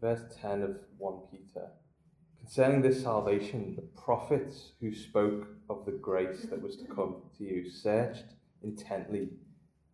Verse 0.00 0.22
10 0.40 0.62
of 0.62 0.76
1 0.98 1.14
Peter. 1.30 1.70
Concerning 2.38 2.82
this 2.82 3.02
salvation, 3.02 3.74
the 3.74 3.82
prophets 4.00 4.72
who 4.80 4.94
spoke 4.94 5.48
of 5.70 5.86
the 5.86 5.92
grace 5.92 6.42
that 6.50 6.60
was 6.60 6.76
to 6.76 6.84
come 6.84 7.22
to 7.38 7.44
you 7.44 7.70
searched 7.70 8.34
intently 8.62 9.30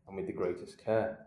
and 0.09 0.17
with 0.17 0.27
the 0.27 0.33
greatest 0.33 0.77
care, 0.85 1.27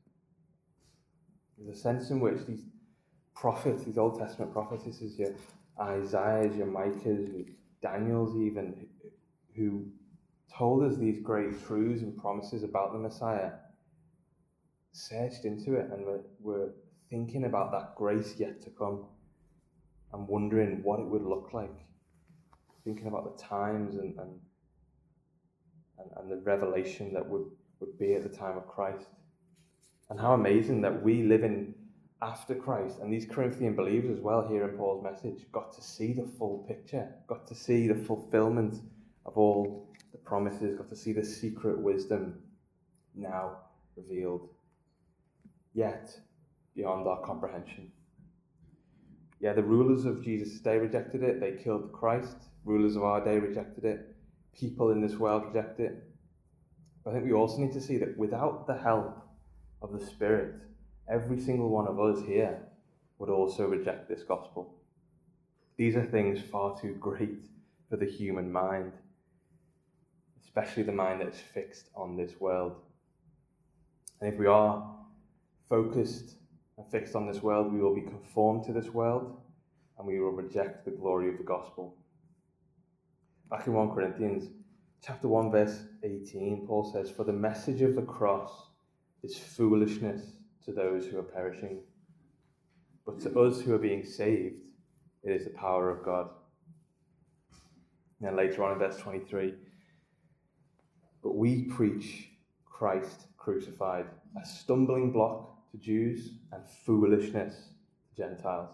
There's 1.63 1.77
a 1.77 1.81
sense 1.81 2.09
in 2.09 2.19
which 2.19 2.45
these 2.47 2.63
prophets, 3.35 3.83
these 3.83 3.97
Old 3.97 4.17
Testament 4.17 4.51
prophets, 4.51 4.85
this 4.85 5.01
is 5.01 5.17
your 5.17 5.35
Isaiah's, 5.79 6.55
your 6.55 6.67
Micah's, 6.67 7.29
Daniel's 7.81 8.35
even, 8.35 8.87
who 9.55 9.85
told 10.55 10.83
us 10.83 10.97
these 10.97 11.19
great 11.21 11.65
truths 11.65 12.01
and 12.01 12.17
promises 12.17 12.63
about 12.63 12.93
the 12.93 12.99
Messiah, 12.99 13.51
searched 14.91 15.45
into 15.45 15.75
it 15.75 15.89
and 15.91 16.05
were, 16.05 16.21
were 16.41 16.69
thinking 17.09 17.45
about 17.45 17.71
that 17.71 17.95
grace 17.95 18.35
yet 18.37 18.61
to 18.61 18.69
come 18.71 19.05
and 20.13 20.27
wondering 20.27 20.81
what 20.83 20.99
it 20.99 21.05
would 21.05 21.23
look 21.23 21.53
like, 21.53 21.85
thinking 22.83 23.07
about 23.07 23.37
the 23.37 23.43
times 23.43 23.95
and, 23.95 24.17
and, 24.19 24.39
and, 25.99 26.11
and 26.17 26.31
the 26.31 26.37
revelation 26.43 27.13
that 27.13 27.25
would, 27.25 27.45
would 27.79 27.97
be 27.97 28.13
at 28.15 28.23
the 28.23 28.35
time 28.35 28.57
of 28.57 28.67
Christ. 28.67 29.07
And 30.11 30.19
how 30.19 30.33
amazing 30.33 30.81
that 30.81 31.01
we 31.01 31.23
live 31.23 31.45
in 31.45 31.73
after 32.21 32.53
Christ, 32.53 32.99
and 32.99 33.11
these 33.11 33.25
Corinthian 33.25 33.77
believers 33.77 34.17
as 34.17 34.21
well, 34.21 34.45
here 34.45 34.67
in 34.67 34.77
Paul's 34.77 35.01
message, 35.01 35.49
got 35.53 35.73
to 35.73 35.81
see 35.81 36.11
the 36.11 36.27
full 36.37 36.65
picture, 36.67 37.07
got 37.27 37.47
to 37.47 37.55
see 37.55 37.87
the 37.87 37.95
fulfillment 37.95 38.75
of 39.25 39.37
all 39.37 39.89
the 40.11 40.17
promises, 40.17 40.77
got 40.77 40.89
to 40.89 40.97
see 40.97 41.13
the 41.13 41.23
secret 41.23 41.79
wisdom 41.79 42.43
now 43.15 43.59
revealed, 43.95 44.49
yet 45.73 46.13
beyond 46.75 47.07
our 47.07 47.25
comprehension. 47.25 47.89
Yeah, 49.39 49.53
the 49.53 49.63
rulers 49.63 50.03
of 50.03 50.21
Jesus' 50.21 50.59
day 50.59 50.77
rejected 50.77 51.23
it, 51.23 51.39
they 51.39 51.53
killed 51.53 51.89
Christ. 51.93 52.35
Rulers 52.65 52.97
of 52.97 53.03
our 53.03 53.23
day 53.23 53.39
rejected 53.39 53.85
it. 53.85 54.13
People 54.53 54.91
in 54.91 54.99
this 55.01 55.15
world 55.15 55.45
reject 55.45 55.79
it. 55.79 56.03
But 57.05 57.11
I 57.11 57.13
think 57.13 57.25
we 57.27 57.33
also 57.33 57.59
need 57.59 57.71
to 57.71 57.81
see 57.81 57.97
that 57.99 58.17
without 58.17 58.67
the 58.67 58.77
help 58.77 59.29
of 59.81 59.91
the 59.91 60.05
Spirit, 60.05 60.55
every 61.09 61.39
single 61.39 61.69
one 61.69 61.87
of 61.87 61.99
us 61.99 62.23
here 62.25 62.59
would 63.17 63.29
also 63.29 63.67
reject 63.67 64.07
this 64.07 64.23
gospel. 64.23 64.75
These 65.77 65.95
are 65.95 66.05
things 66.05 66.39
far 66.41 66.79
too 66.79 66.95
great 66.99 67.45
for 67.89 67.97
the 67.97 68.05
human 68.05 68.51
mind, 68.51 68.93
especially 70.43 70.83
the 70.83 70.91
mind 70.91 71.21
that's 71.21 71.39
fixed 71.39 71.89
on 71.95 72.15
this 72.15 72.39
world. 72.39 72.75
And 74.19 74.31
if 74.31 74.39
we 74.39 74.47
are 74.47 74.95
focused 75.69 76.35
and 76.77 76.85
fixed 76.91 77.15
on 77.15 77.27
this 77.27 77.41
world, 77.41 77.73
we 77.73 77.79
will 77.79 77.95
be 77.95 78.01
conformed 78.01 78.63
to 78.65 78.73
this 78.73 78.89
world 78.89 79.37
and 79.97 80.07
we 80.07 80.19
will 80.19 80.31
reject 80.31 80.85
the 80.85 80.91
glory 80.91 81.29
of 81.29 81.37
the 81.37 81.43
gospel. 81.43 81.95
Back 83.49 83.67
in 83.67 83.73
1 83.73 83.91
Corinthians 83.91 84.49
chapter 85.03 85.27
1 85.27 85.51
verse 85.51 85.83
18, 86.03 86.65
Paul 86.67 86.83
says, 86.83 87.11
"For 87.11 87.23
the 87.23 87.33
message 87.33 87.81
of 87.81 87.95
the 87.95 88.01
cross 88.03 88.70
is 89.23 89.37
foolishness 89.37 90.33
to 90.65 90.71
those 90.71 91.07
who 91.07 91.19
are 91.19 91.23
perishing, 91.23 91.83
but 93.05 93.19
to 93.19 93.39
us 93.39 93.61
who 93.61 93.73
are 93.73 93.79
being 93.79 94.03
saved, 94.03 94.61
it 95.23 95.31
is 95.31 95.45
the 95.45 95.51
power 95.51 95.89
of 95.89 96.03
God." 96.03 96.29
Then 98.19 98.35
later 98.35 98.63
on 98.63 98.73
in 98.73 98.79
verse 98.79 98.97
23, 98.97 99.55
but 101.21 101.35
we 101.35 101.65
preach 101.65 102.31
Christ 102.65 103.27
crucified, 103.37 104.07
a 104.35 104.45
stumbling 104.45 105.11
block 105.11 105.69
to 105.71 105.77
Jews 105.77 106.39
and 106.51 106.67
foolishness 106.67 107.73
to 108.09 108.15
Gentiles. 108.15 108.69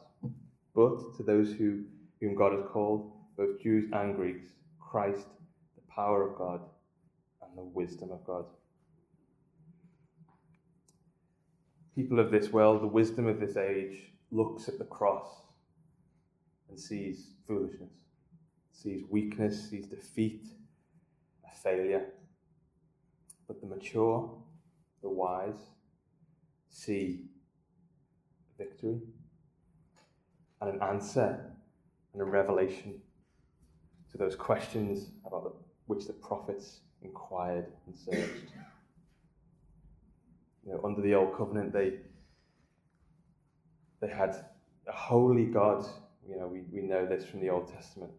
But 0.73 1.15
to 1.15 1.23
those 1.23 1.53
who, 1.53 1.85
whom 2.19 2.35
God 2.35 2.53
has 2.53 2.65
called, 2.67 3.11
both 3.35 3.59
Jews 3.59 3.89
and 3.91 4.15
Greeks, 4.15 4.53
Christ, 4.79 5.27
the 5.75 5.81
power 5.83 6.29
of 6.29 6.37
God 6.37 6.61
and 7.41 7.57
the 7.57 7.63
wisdom 7.63 8.11
of 8.11 8.23
God. 8.25 8.45
People 11.97 12.19
of 12.19 12.29
this 12.29 12.53
world, 12.53 12.83
the 12.83 12.87
wisdom 12.87 13.25
of 13.25 13.39
this 13.39 13.57
age, 13.57 14.11
looks 14.29 14.69
at 14.69 14.77
the 14.77 14.85
cross 14.85 15.25
and 16.69 16.79
sees 16.79 17.31
foolishness, 17.47 17.89
sees 18.71 19.01
weakness, 19.09 19.67
sees 19.67 19.87
defeat, 19.87 20.45
a 21.43 21.49
failure. 21.49 22.05
But 23.47 23.61
the 23.61 23.65
mature, 23.65 24.31
the 25.01 25.09
wise, 25.09 25.71
see 26.69 27.23
victory 28.59 28.99
and 30.61 30.75
an 30.75 30.81
answer 30.83 31.51
and 32.13 32.21
a 32.21 32.25
revelation 32.25 33.01
to 34.11 34.19
those 34.19 34.35
questions 34.35 35.09
about 35.25 35.45
the, 35.45 35.51
which 35.87 36.05
the 36.05 36.13
prophets 36.13 36.81
inquired 37.01 37.65
and 37.87 37.97
searched. 37.97 38.53
You 40.67 40.73
know, 40.73 40.81
under 40.83 41.01
the 41.01 41.15
old 41.15 41.35
covenant, 41.35 41.71
they 41.71 41.93
they 44.01 44.09
had 44.09 44.35
a 44.87 44.91
holy 44.91 45.45
God. 45.45 45.85
You 46.27 46.37
know, 46.37 46.47
we, 46.47 46.61
we 46.71 46.81
know 46.81 47.05
this 47.05 47.25
from 47.25 47.39
the 47.39 47.49
Old 47.49 47.71
Testament, 47.71 48.11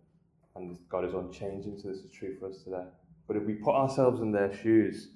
and 0.56 0.78
God 0.88 1.04
is 1.04 1.12
unchanging, 1.12 1.78
so 1.78 1.88
this 1.88 1.98
is 1.98 2.10
true 2.10 2.36
for 2.40 2.48
us 2.48 2.62
today. 2.64 2.84
But 3.26 3.36
if 3.36 3.44
we 3.44 3.52
put 3.52 3.74
ourselves 3.74 4.22
in 4.22 4.32
their 4.32 4.52
shoes, 4.56 5.10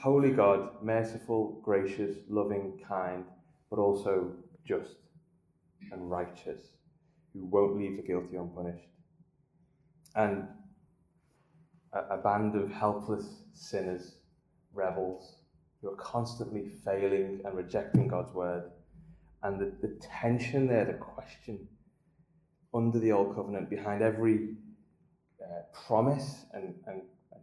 holy 0.00 0.30
God, 0.30 0.82
merciful, 0.82 1.60
gracious, 1.62 2.16
loving, 2.28 2.80
kind, 2.88 3.24
but 3.68 3.78
also 3.78 4.32
just 4.64 4.94
and 5.90 6.10
righteous, 6.10 6.60
who 7.34 7.44
won't 7.44 7.76
leave 7.76 7.96
the 7.96 8.02
guilty 8.02 8.36
unpunished. 8.36 8.88
And 10.14 10.48
a, 11.92 12.14
a 12.14 12.16
band 12.16 12.56
of 12.56 12.70
helpless 12.70 13.26
sinners, 13.52 14.14
rebels, 14.72 15.41
who 15.82 15.90
are 15.90 15.96
constantly 15.96 16.64
failing 16.84 17.40
and 17.44 17.56
rejecting 17.56 18.06
God's 18.06 18.32
word. 18.32 18.70
And 19.42 19.60
the, 19.60 19.72
the 19.86 19.94
tension 20.00 20.68
there, 20.68 20.84
the 20.84 20.92
question 20.92 21.66
under 22.72 23.00
the 23.00 23.12
old 23.12 23.34
covenant, 23.34 23.68
behind 23.68 24.02
every 24.02 24.50
uh, 25.42 25.62
promise 25.86 26.46
and, 26.52 26.74
and, 26.86 27.02
and 27.32 27.42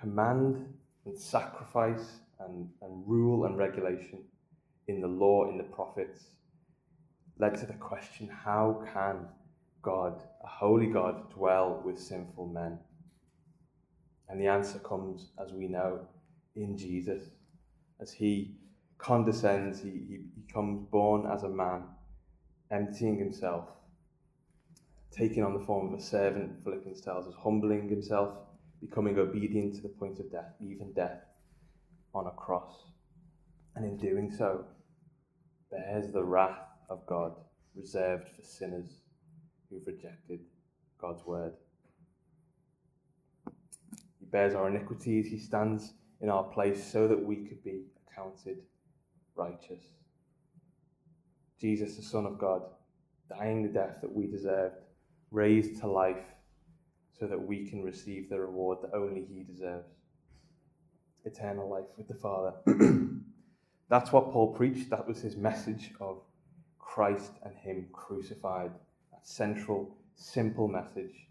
command 0.00 0.64
and 1.04 1.18
sacrifice 1.18 2.20
and, 2.40 2.68
and 2.80 3.02
rule 3.06 3.44
and 3.44 3.58
regulation 3.58 4.20
in 4.86 5.00
the 5.00 5.08
law, 5.08 5.50
in 5.50 5.58
the 5.58 5.64
prophets, 5.64 6.26
led 7.38 7.58
to 7.58 7.66
the 7.66 7.74
question 7.74 8.28
how 8.28 8.84
can 8.92 9.26
God, 9.82 10.22
a 10.44 10.46
holy 10.46 10.86
God, 10.86 11.30
dwell 11.34 11.82
with 11.84 11.98
sinful 11.98 12.46
men? 12.46 12.78
And 14.28 14.40
the 14.40 14.46
answer 14.46 14.78
comes, 14.78 15.30
as 15.42 15.52
we 15.52 15.66
know, 15.66 16.00
in 16.54 16.78
Jesus. 16.78 17.24
As 18.00 18.12
he 18.12 18.56
condescends, 18.98 19.80
he, 19.80 19.90
he, 19.90 20.18
he 20.34 20.52
comes 20.52 20.86
born 20.90 21.30
as 21.30 21.42
a 21.42 21.48
man, 21.48 21.84
emptying 22.70 23.18
himself, 23.18 23.68
taking 25.10 25.44
on 25.44 25.54
the 25.54 25.64
form 25.64 25.92
of 25.92 25.98
a 25.98 26.02
servant, 26.02 26.62
Philippians 26.62 27.00
tells 27.00 27.26
us, 27.26 27.34
humbling 27.38 27.88
himself 27.88 28.34
becoming 28.80 29.18
obedient 29.18 29.74
to 29.76 29.82
the 29.82 29.88
point 29.88 30.18
of 30.18 30.30
death, 30.30 30.52
even 30.60 30.92
death 30.92 31.22
on 32.14 32.26
a 32.26 32.30
cross. 32.30 32.84
And 33.76 33.84
in 33.84 33.96
doing 33.96 34.30
so, 34.30 34.64
bears 35.70 36.12
the 36.12 36.22
wrath 36.22 36.58
of 36.88 37.04
God 37.06 37.32
reserved 37.74 38.28
for 38.34 38.42
sinners 38.42 39.00
who've 39.68 39.86
rejected 39.86 40.40
God's 41.00 41.24
word. 41.26 41.54
He 44.20 44.26
bears 44.26 44.54
our 44.54 44.68
iniquities, 44.68 45.26
he 45.26 45.38
stands 45.38 45.94
in 46.20 46.28
our 46.28 46.44
place 46.44 46.82
so 46.90 47.08
that 47.08 47.22
we 47.22 47.36
could 47.36 47.62
be 47.62 47.82
accounted 48.08 48.58
righteous. 49.34 49.82
Jesus, 51.60 51.96
the 51.96 52.02
Son 52.02 52.26
of 52.26 52.38
God, 52.38 52.62
dying 53.28 53.62
the 53.62 53.68
death 53.68 53.98
that 54.00 54.14
we 54.14 54.26
deserved, 54.26 54.76
raised 55.30 55.80
to 55.80 55.86
life 55.86 56.24
so 57.18 57.26
that 57.26 57.40
we 57.40 57.66
can 57.66 57.82
receive 57.82 58.28
the 58.28 58.38
reward 58.38 58.78
that 58.82 58.94
only 58.94 59.24
He 59.24 59.42
deserves 59.42 59.88
eternal 61.24 61.68
life 61.70 61.96
with 61.96 62.08
the 62.08 62.14
Father. 62.14 62.52
That's 63.88 64.12
what 64.12 64.32
Paul 64.32 64.54
preached. 64.54 64.90
That 64.90 65.06
was 65.06 65.20
his 65.20 65.36
message 65.36 65.92
of 66.00 66.22
Christ 66.78 67.32
and 67.44 67.54
Him 67.56 67.86
crucified. 67.92 68.72
That 69.12 69.26
central, 69.26 69.96
simple 70.14 70.68
message 70.68 71.28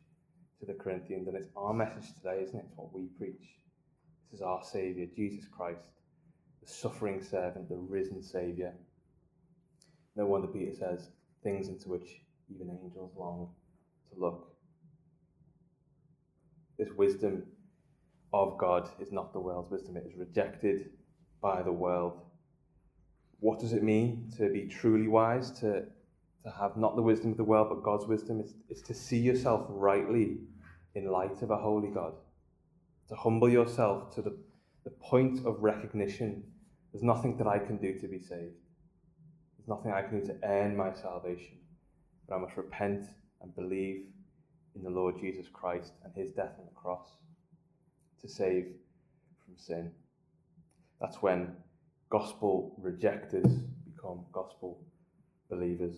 to 0.59 0.65
the 0.65 0.73
Corinthians. 0.73 1.27
And 1.27 1.37
it's 1.37 1.49
our 1.55 1.73
message 1.73 2.13
today, 2.15 2.41
isn't 2.43 2.57
it? 2.57 2.65
It's 2.67 2.77
what 2.77 2.93
we 2.93 3.07
preach. 3.17 3.57
Is 4.33 4.41
our 4.41 4.63
Saviour, 4.63 5.07
Jesus 5.15 5.45
Christ, 5.47 5.83
the 6.61 6.67
suffering 6.67 7.21
servant, 7.21 7.69
the 7.69 7.77
risen 7.77 8.23
Saviour. 8.23 8.73
No 10.15 10.25
wonder 10.25 10.47
Peter 10.47 10.73
says, 10.73 11.09
things 11.43 11.67
into 11.67 11.89
which 11.89 12.21
even 12.49 12.69
angels 12.69 13.11
long 13.15 13.49
to 14.11 14.19
look. 14.19 14.55
This 16.79 16.89
wisdom 16.97 17.43
of 18.33 18.57
God 18.57 18.89
is 18.99 19.11
not 19.11 19.33
the 19.33 19.39
world's 19.39 19.69
wisdom, 19.69 19.97
it 19.97 20.05
is 20.07 20.15
rejected 20.15 20.89
by 21.39 21.61
the 21.61 21.71
world. 21.71 22.19
What 23.39 23.59
does 23.59 23.73
it 23.73 23.83
mean 23.83 24.31
to 24.37 24.49
be 24.49 24.65
truly 24.65 25.07
wise, 25.07 25.51
to, 25.59 25.83
to 26.43 26.51
have 26.59 26.75
not 26.75 26.95
the 26.95 27.01
wisdom 27.03 27.31
of 27.31 27.37
the 27.37 27.43
world, 27.43 27.67
but 27.69 27.83
God's 27.83 28.07
wisdom? 28.07 28.39
It's, 28.39 28.53
it's 28.69 28.81
to 28.83 28.95
see 28.95 29.19
yourself 29.19 29.67
rightly 29.69 30.37
in 30.95 31.11
light 31.11 31.41
of 31.43 31.51
a 31.51 31.57
holy 31.57 31.89
God, 31.89 32.13
to 33.13 33.19
humble 33.19 33.49
yourself 33.49 34.13
to 34.15 34.23
the, 34.23 34.35
the 34.85 34.89
point 34.89 35.45
of 35.45 35.61
recognition. 35.61 36.43
There's 36.91 37.03
nothing 37.03 37.37
that 37.37 37.45
I 37.45 37.59
can 37.59 37.77
do 37.77 37.93
to 37.99 38.07
be 38.07 38.17
saved. 38.17 38.57
There's 39.55 39.67
nothing 39.67 39.91
I 39.91 40.01
can 40.01 40.21
do 40.21 40.25
to 40.27 40.37
earn 40.43 40.75
my 40.75 40.93
salvation, 40.93 41.59
but 42.27 42.35
I 42.35 42.39
must 42.39 42.57
repent 42.57 43.05
and 43.41 43.55
believe 43.55 44.05
in 44.75 44.81
the 44.81 44.89
Lord 44.89 45.19
Jesus 45.19 45.45
Christ 45.53 45.91
and 46.03 46.11
his 46.15 46.31
death 46.31 46.53
on 46.57 46.65
the 46.65 46.71
cross 46.73 47.07
to 48.21 48.27
save 48.27 48.65
from 49.45 49.57
sin. 49.57 49.91
That's 50.99 51.21
when 51.21 51.55
gospel 52.09 52.75
rejectors 52.81 53.45
become 53.85 54.25
gospel 54.31 54.79
believers. 55.51 55.97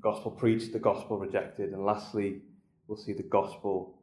Gospel 0.00 0.30
preached, 0.30 0.72
the 0.72 0.78
gospel 0.78 1.18
rejected, 1.18 1.74
and 1.74 1.84
lastly, 1.84 2.40
we'll 2.88 2.96
see 2.96 3.12
the 3.12 3.22
gospel 3.22 3.98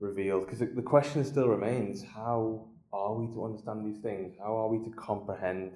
revealed. 0.00 0.46
Because 0.46 0.60
the 0.60 0.82
question 0.82 1.24
still 1.24 1.48
remains 1.48 2.02
how 2.02 2.66
are 2.92 3.14
we 3.14 3.26
to 3.34 3.44
understand 3.44 3.86
these 3.86 4.00
things? 4.02 4.36
How 4.38 4.56
are 4.56 4.68
we 4.68 4.78
to 4.84 4.90
comprehend 4.96 5.72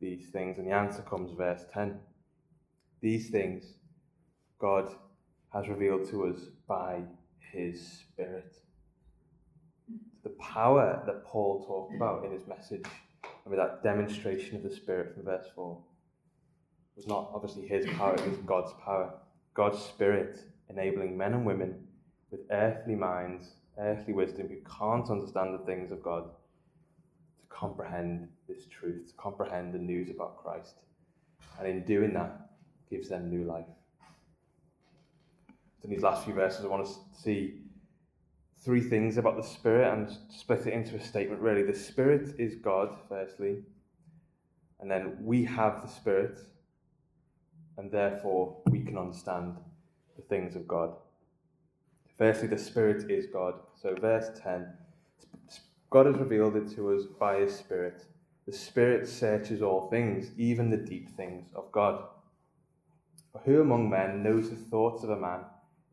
these 0.00 0.28
things? 0.28 0.58
And 0.58 0.66
the 0.66 0.72
answer 0.72 1.02
comes, 1.02 1.30
verse 1.32 1.64
10. 1.72 1.98
These 3.00 3.30
things 3.30 3.74
God 4.58 4.92
has 5.52 5.68
revealed 5.68 6.08
to 6.10 6.26
us 6.26 6.40
by 6.66 7.02
his 7.52 8.00
Spirit 8.00 8.56
the 10.22 10.30
power 10.30 11.02
that 11.06 11.24
Paul 11.24 11.64
talked 11.64 11.94
about 11.94 12.24
in 12.24 12.32
his 12.32 12.46
message, 12.46 12.84
I 13.24 13.48
mean, 13.48 13.58
that 13.58 13.82
demonstration 13.82 14.56
of 14.56 14.62
the 14.62 14.70
Spirit 14.70 15.14
from 15.14 15.24
verse 15.24 15.46
4, 15.54 15.78
was 16.96 17.06
not 17.06 17.30
obviously 17.32 17.66
his 17.66 17.86
power, 17.96 18.14
it 18.14 18.28
was 18.28 18.38
God's 18.38 18.72
power. 18.84 19.14
God's 19.54 19.78
Spirit 19.78 20.40
enabling 20.68 21.16
men 21.16 21.32
and 21.32 21.46
women 21.46 21.79
with 22.30 22.40
earthly 22.50 22.94
minds, 22.94 23.54
earthly 23.78 24.12
wisdom, 24.12 24.48
who 24.48 24.56
can't 24.78 25.10
understand 25.10 25.54
the 25.54 25.64
things 25.64 25.90
of 25.90 26.02
God, 26.02 26.24
to 27.40 27.46
comprehend 27.48 28.28
this 28.48 28.66
truth, 28.66 29.08
to 29.08 29.14
comprehend 29.14 29.74
the 29.74 29.78
news 29.78 30.10
about 30.10 30.36
Christ. 30.36 30.76
And 31.58 31.66
in 31.66 31.84
doing 31.84 32.14
that, 32.14 32.50
gives 32.90 33.08
them 33.08 33.30
new 33.30 33.44
life. 33.44 33.66
in 35.82 35.90
these 35.90 36.02
last 36.02 36.24
few 36.24 36.34
verses, 36.34 36.64
I 36.64 36.68
want 36.68 36.86
to 36.86 36.92
see 37.18 37.62
three 38.58 38.82
things 38.82 39.16
about 39.16 39.36
the 39.36 39.42
Spirit 39.42 39.92
and 39.92 40.10
split 40.28 40.66
it 40.66 40.74
into 40.74 40.96
a 40.96 41.00
statement 41.00 41.40
really. 41.40 41.62
The 41.62 41.74
Spirit 41.74 42.34
is 42.38 42.56
God, 42.56 42.94
firstly, 43.08 43.62
and 44.80 44.90
then 44.90 45.16
we 45.22 45.44
have 45.44 45.82
the 45.82 45.88
Spirit, 45.88 46.40
and 47.78 47.90
therefore 47.90 48.60
we 48.70 48.80
can 48.80 48.98
understand 48.98 49.56
the 50.16 50.22
things 50.22 50.56
of 50.56 50.68
God. 50.68 50.94
Firstly, 52.20 52.48
the 52.48 52.58
Spirit 52.58 53.10
is 53.10 53.24
God. 53.24 53.54
So, 53.80 53.94
verse 53.94 54.28
10 54.42 54.74
God 55.88 56.04
has 56.04 56.16
revealed 56.16 56.54
it 56.54 56.70
to 56.74 56.92
us 56.92 57.04
by 57.18 57.36
His 57.40 57.56
Spirit. 57.56 58.04
The 58.46 58.52
Spirit 58.52 59.08
searches 59.08 59.62
all 59.62 59.88
things, 59.88 60.30
even 60.36 60.68
the 60.68 60.76
deep 60.76 61.16
things 61.16 61.48
of 61.54 61.72
God. 61.72 62.04
For 63.32 63.38
who 63.46 63.62
among 63.62 63.88
men 63.88 64.22
knows 64.22 64.50
the 64.50 64.56
thoughts 64.56 65.02
of 65.02 65.08
a 65.08 65.16
man 65.18 65.46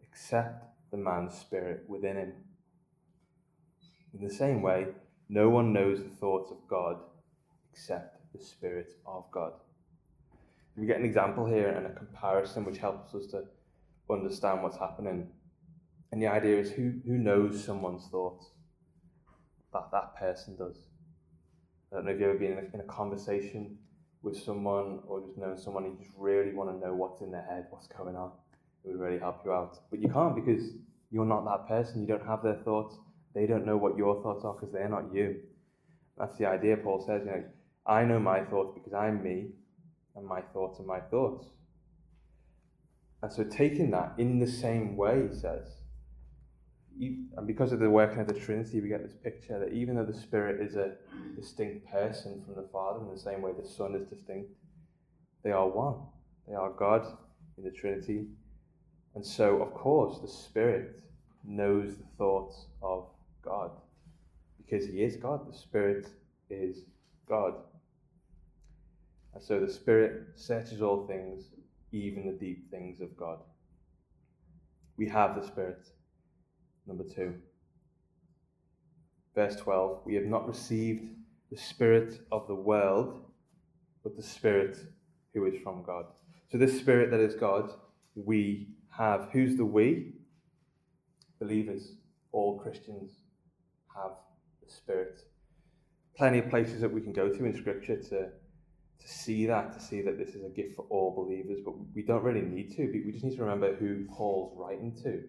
except 0.04 0.66
the 0.92 0.98
man's 0.98 1.34
spirit 1.34 1.86
within 1.88 2.18
him? 2.18 2.34
In 4.13 4.28
the 4.28 4.34
same 4.34 4.62
way, 4.62 4.88
no 5.30 5.48
one 5.48 5.72
knows 5.72 6.04
the 6.04 6.10
thoughts 6.10 6.52
of 6.52 6.58
God 6.68 6.98
except 7.72 8.34
the 8.34 8.44
Spirit 8.44 8.98
of 9.06 9.24
God. 9.32 9.54
We 10.76 10.88
get 10.88 11.00
an 11.00 11.06
example 11.06 11.46
here 11.46 11.70
and 11.70 11.86
a 11.86 11.92
comparison 11.92 12.66
which 12.66 12.80
helps 12.80 13.16
us 13.16 13.28
to 13.28 13.46
understand 14.10 14.62
what's 14.62 14.78
happening. 14.78 15.30
And 16.12 16.22
the 16.22 16.28
idea 16.28 16.58
is 16.58 16.72
who, 16.72 16.93
who 17.06 17.17
knows 17.17 17.63
someone's 17.63 18.08
thoughts? 18.10 18.48
That 19.74 19.89
that 19.91 20.15
person 20.15 20.56
does. 20.56 20.78
I 21.91 21.98
don't 21.98 22.06
know 22.06 22.12
if 22.12 22.20
you've 22.20 22.30
ever 22.30 22.39
been 22.39 22.54
in 22.54 22.58
a, 22.58 22.74
in 22.76 22.80
a 22.80 22.91
conversation 22.91 23.78
with 24.22 24.38
someone 24.38 25.00
or 25.08 25.22
just 25.22 25.38
known 25.38 25.58
someone 25.58 25.86
and 25.86 25.98
you 25.98 26.06
just 26.06 26.15
really 26.17 26.54
want 26.54 26.70
to 26.70 26.86
know 26.86 26.93
what's 26.93 27.22
in 27.22 27.32
their 27.32 27.46
head, 27.50 27.67
what's 27.70 27.88
going 27.88 28.15
on. 28.15 28.32
It 28.84 28.89
would 28.89 29.00
really 29.00 29.20
help 29.20 29.41
you 29.46 29.52
out. 29.52 29.78
But 29.89 30.02
you 30.02 30.10
can't 30.10 30.36
because 30.36 30.72
you're 31.12 31.26
not 31.26 31.46
that 31.46 31.67
person. 31.67 32.02
You 32.02 32.08
don't 32.08 32.26
have 32.26 32.43
their 32.43 32.60
thoughts. 32.63 32.98
They 33.34 33.46
don't 33.46 33.65
know 33.65 33.78
what 33.78 33.98
your 33.98 34.22
thoughts 34.24 34.43
are 34.46 34.54
because 34.54 34.72
they're 34.72 34.89
not 34.89 35.13
you. 35.13 35.38
That's 36.17 36.36
the 36.38 36.46
idea. 36.46 36.78
Paul 36.78 37.04
says, 37.06 37.22
you 37.26 37.32
know, 37.32 37.43
I 37.86 38.04
know 38.04 38.20
my 38.20 38.43
thoughts 38.43 38.72
because 38.74 38.93
I'm 38.93 39.24
me, 39.24 39.52
and 40.15 40.26
my 40.26 40.41
thoughts 40.41 40.80
are 40.80 40.84
my 40.84 41.00
thoughts. 41.00 41.48
And 43.22 43.32
so, 43.32 43.43
taking 43.43 43.91
that 43.91 44.13
in 44.17 44.39
the 44.39 44.48
same 44.48 44.98
way, 44.98 45.28
he 45.30 45.36
says, 45.36 45.77
and 47.00 47.46
because 47.46 47.72
of 47.72 47.80
the 47.80 47.90
working 47.90 48.20
of 48.20 48.28
the 48.28 48.34
Trinity, 48.34 48.82
we 48.82 48.90
get 48.90 49.04
this 49.04 49.16
picture 49.24 49.60
that 49.60 49.74
even 49.74 49.96
though 49.96 50.06
the 50.06 50.18
Spirit 50.18 50.60
is 50.62 50.76
a 50.76 50.94
distinct 51.36 51.88
person 51.92 52.42
from 52.44 52.56
the 52.56 52.68
Father, 52.72 53.00
in 53.06 53.14
the 53.14 53.20
same 53.20 53.42
way 53.42 53.52
the 53.52 53.68
Son 53.68 53.96
is 53.96 54.08
distinct, 54.08 54.50
they 55.44 55.52
are 55.52 55.68
one. 55.68 55.96
They 56.48 56.56
are 56.56 56.72
God 56.72 57.06
in 57.58 57.64
the 57.64 57.72
Trinity. 57.72 58.26
And 59.16 59.26
so, 59.26 59.62
of 59.62 59.74
course, 59.74 60.20
the 60.20 60.28
Spirit 60.28 61.02
knows 61.44 61.98
the 61.98 62.08
thoughts 62.18 62.68
of 62.82 63.08
God. 63.44 63.72
Because 64.58 64.88
He 64.88 65.04
is 65.04 65.16
God, 65.16 65.48
the 65.48 65.58
Spirit 65.58 66.08
is 66.50 66.82
God. 67.30 67.54
And 69.34 69.44
so 69.44 69.60
the 69.60 69.72
Spirit 69.72 70.30
searches 70.36 70.82
all 70.82 71.06
things, 71.06 71.46
even 71.92 72.26
the 72.26 72.34
deep 72.34 72.72
things 72.72 73.02
of 73.02 73.16
God. 73.16 73.40
We 74.98 75.08
have 75.10 75.40
the 75.40 75.46
Spirit. 75.46 75.88
Number 76.88 77.04
two. 77.04 77.36
Verse 79.36 79.56
12 79.58 80.02
We 80.06 80.15
have 80.15 80.26
not 80.26 80.47
received 80.47 81.10
the 81.52 81.58
Spirit 81.58 82.21
of 82.32 82.47
the 82.47 82.56
world, 82.56 83.21
but 84.04 84.15
the 84.15 84.23
Spirit 84.23 84.78
who 85.34 85.45
is 85.45 85.62
from 85.62 85.84
God. 85.84 86.06
So, 86.50 86.58
this 86.58 86.80
Spirit 86.80 87.12
that 87.12 87.19
is 87.19 87.36
God, 87.36 87.71
we 88.15 88.69
have. 88.89 89.30
Who's 89.32 89.56
the 89.58 89.65
we? 89.65 90.13
Believers, 91.39 91.93
all 92.32 92.58
Christians 92.58 93.12
have 93.95 94.13
the 94.65 94.71
Spirit. 94.71 95.21
Plenty 96.15 96.39
of 96.39 96.50
places 96.50 96.82
that 96.82 96.91
we 96.91 97.02
can 97.02 97.13
go 97.13 97.30
to 97.30 97.45
in 97.45 97.56
Scripture 97.56 97.97
to, 97.97 98.30
to 98.30 99.08
see 99.08 99.45
that, 99.45 99.73
to 99.73 99.80
see 99.80 100.02
that 100.02 100.17
this 100.17 100.30
is 100.30 100.43
a 100.43 100.50
gift 100.50 100.76
for 100.76 100.86
all 100.89 101.13
believers, 101.13 101.60
but 101.63 101.76
we 101.93 102.02
don't 102.02 102.23
really 102.23 102.41
need 102.41 102.76
to. 102.76 102.88
We 103.06 103.12
just 103.12 103.23
need 103.23 103.36
to 103.36 103.43
remember 103.43 103.76
who 103.76 104.06
Paul's 104.06 104.58
writing 104.58 104.97
to. 105.04 105.23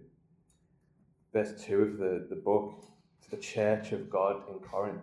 Verse 1.32 1.52
2 1.64 1.82
of 1.82 1.98
the, 1.98 2.26
the 2.30 2.36
book, 2.36 2.84
to 3.22 3.30
the 3.30 3.36
church 3.36 3.92
of 3.92 4.08
God 4.08 4.42
in 4.50 4.58
Corinth. 4.60 5.02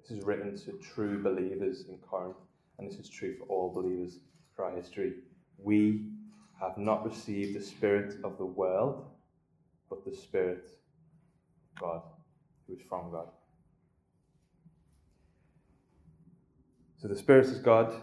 This 0.00 0.18
is 0.18 0.24
written 0.24 0.56
to 0.58 0.72
true 0.72 1.22
believers 1.22 1.86
in 1.88 1.98
Corinth, 1.98 2.36
and 2.78 2.90
this 2.90 2.98
is 2.98 3.08
true 3.08 3.36
for 3.38 3.44
all 3.46 3.72
believers 3.72 4.18
throughout 4.54 4.76
history. 4.76 5.14
We 5.58 6.06
have 6.60 6.78
not 6.78 7.04
received 7.04 7.58
the 7.58 7.64
Spirit 7.64 8.16
of 8.22 8.38
the 8.38 8.44
world, 8.44 9.04
but 9.88 10.04
the 10.04 10.14
Spirit 10.14 10.64
of 11.74 11.80
God 11.80 12.02
who 12.66 12.74
is 12.74 12.82
from 12.88 13.10
God. 13.10 13.28
So 16.96 17.08
the 17.08 17.16
Spirit 17.16 17.46
is 17.46 17.58
God, 17.58 17.94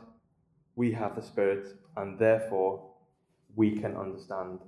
we 0.76 0.92
have 0.92 1.16
the 1.16 1.22
Spirit, 1.22 1.76
and 1.98 2.20
therefore 2.20 2.92
we 3.56 3.80
can 3.80 3.96
understand 3.96 4.60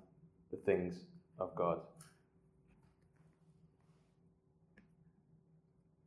the 0.52 0.58
things 0.58 0.96
of 1.40 1.54
God. 1.56 1.80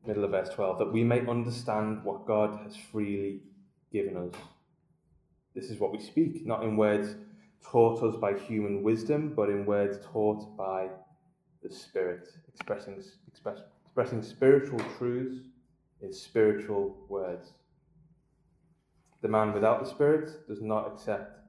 Middle 0.06 0.24
of 0.24 0.30
verse 0.30 0.48
12, 0.50 0.78
that 0.78 0.92
we 0.92 1.02
may 1.02 1.26
understand 1.26 2.04
what 2.04 2.26
God 2.26 2.60
has 2.64 2.76
freely 2.76 3.40
given 3.92 4.16
us. 4.16 4.34
This 5.54 5.70
is 5.70 5.80
what 5.80 5.90
we 5.90 5.98
speak, 5.98 6.46
not 6.46 6.62
in 6.62 6.76
words 6.76 7.16
taught 7.64 8.02
us 8.02 8.16
by 8.16 8.38
human 8.38 8.82
wisdom, 8.82 9.32
but 9.34 9.48
in 9.48 9.66
words 9.66 9.98
taught 10.12 10.56
by 10.56 10.88
the 11.62 11.74
Spirit, 11.74 12.28
expressing, 12.48 13.02
express, 13.26 13.58
expressing 13.84 14.22
spiritual 14.22 14.80
truths 14.96 15.38
in 16.00 16.12
spiritual 16.12 16.96
words. 17.08 17.52
The 19.22 19.28
man 19.28 19.52
without 19.52 19.82
the 19.82 19.90
Spirit 19.90 20.46
does 20.46 20.62
not 20.62 20.92
accept 20.92 21.40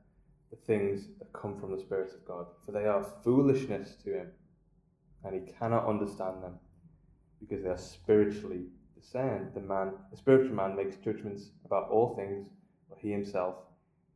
the 0.49 0.55
things 0.55 1.09
that 1.19 1.31
come 1.33 1.59
from 1.59 1.75
the 1.75 1.81
Spirit 1.81 2.11
of 2.13 2.25
God, 2.25 2.47
for 2.65 2.71
they 2.71 2.85
are 2.85 3.05
foolishness 3.23 3.95
to 4.03 4.13
him, 4.13 4.27
and 5.23 5.35
he 5.35 5.53
cannot 5.53 5.85
understand 5.85 6.41
them 6.41 6.55
because 7.39 7.63
they 7.63 7.69
are 7.69 7.77
spiritually 7.77 8.65
discerned, 8.95 9.51
the 9.53 9.61
man, 9.61 9.93
the 10.11 10.17
spiritual 10.17 10.55
man, 10.55 10.75
makes 10.75 10.95
judgments 10.97 11.49
about 11.65 11.89
all 11.89 12.15
things, 12.15 12.47
but 12.89 12.97
he 12.99 13.11
himself 13.11 13.55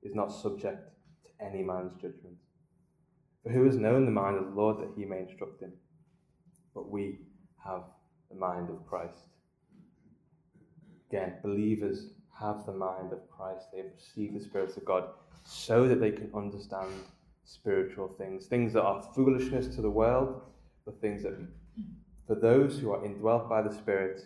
is 0.02 0.16
not 0.16 0.28
subject 0.28 0.90
to 1.24 1.46
any 1.46 1.64
man's 1.64 1.94
judgment. 1.94 2.36
For 3.44 3.52
who 3.52 3.66
has 3.66 3.78
known 3.78 4.06
the 4.06 4.12
mind 4.12 4.38
of 4.38 4.46
the 4.46 4.62
Lord 4.62 4.80
that 4.80 4.92
he 4.96 5.06
may 5.06 5.20
instruct 5.20 5.62
him? 5.62 5.74
But 6.74 6.90
we 6.90 7.20
have 7.64 7.84
the 8.30 8.38
mind 8.38 8.70
of 8.70 8.86
Christ. 8.88 9.28
Again, 11.10 11.36
believers 11.44 12.12
have 12.40 12.66
the 12.66 12.74
mind 12.74 13.12
of 13.12 13.30
Christ. 13.30 13.68
They 13.72 13.80
have 13.80 13.92
received 13.96 14.36
the 14.36 14.44
Spirit 14.44 14.76
of 14.78 14.86
God 14.86 15.10
so 15.44 15.88
that 15.88 16.00
they 16.00 16.12
can 16.12 16.30
understand 16.34 16.92
spiritual 17.44 18.08
things, 18.18 18.46
things 18.46 18.74
that 18.74 18.84
are 18.84 19.02
foolishness 19.14 19.76
to 19.76 19.82
the 19.82 19.90
world, 19.90 20.42
but 20.86 21.02
things 21.02 21.24
that, 21.24 21.34
for 22.28 22.36
those 22.36 22.80
who 22.80 22.92
are 22.92 23.04
indwelt 23.04 23.50
by 23.50 23.62
the 23.62 23.74
Spirit, 23.74 24.22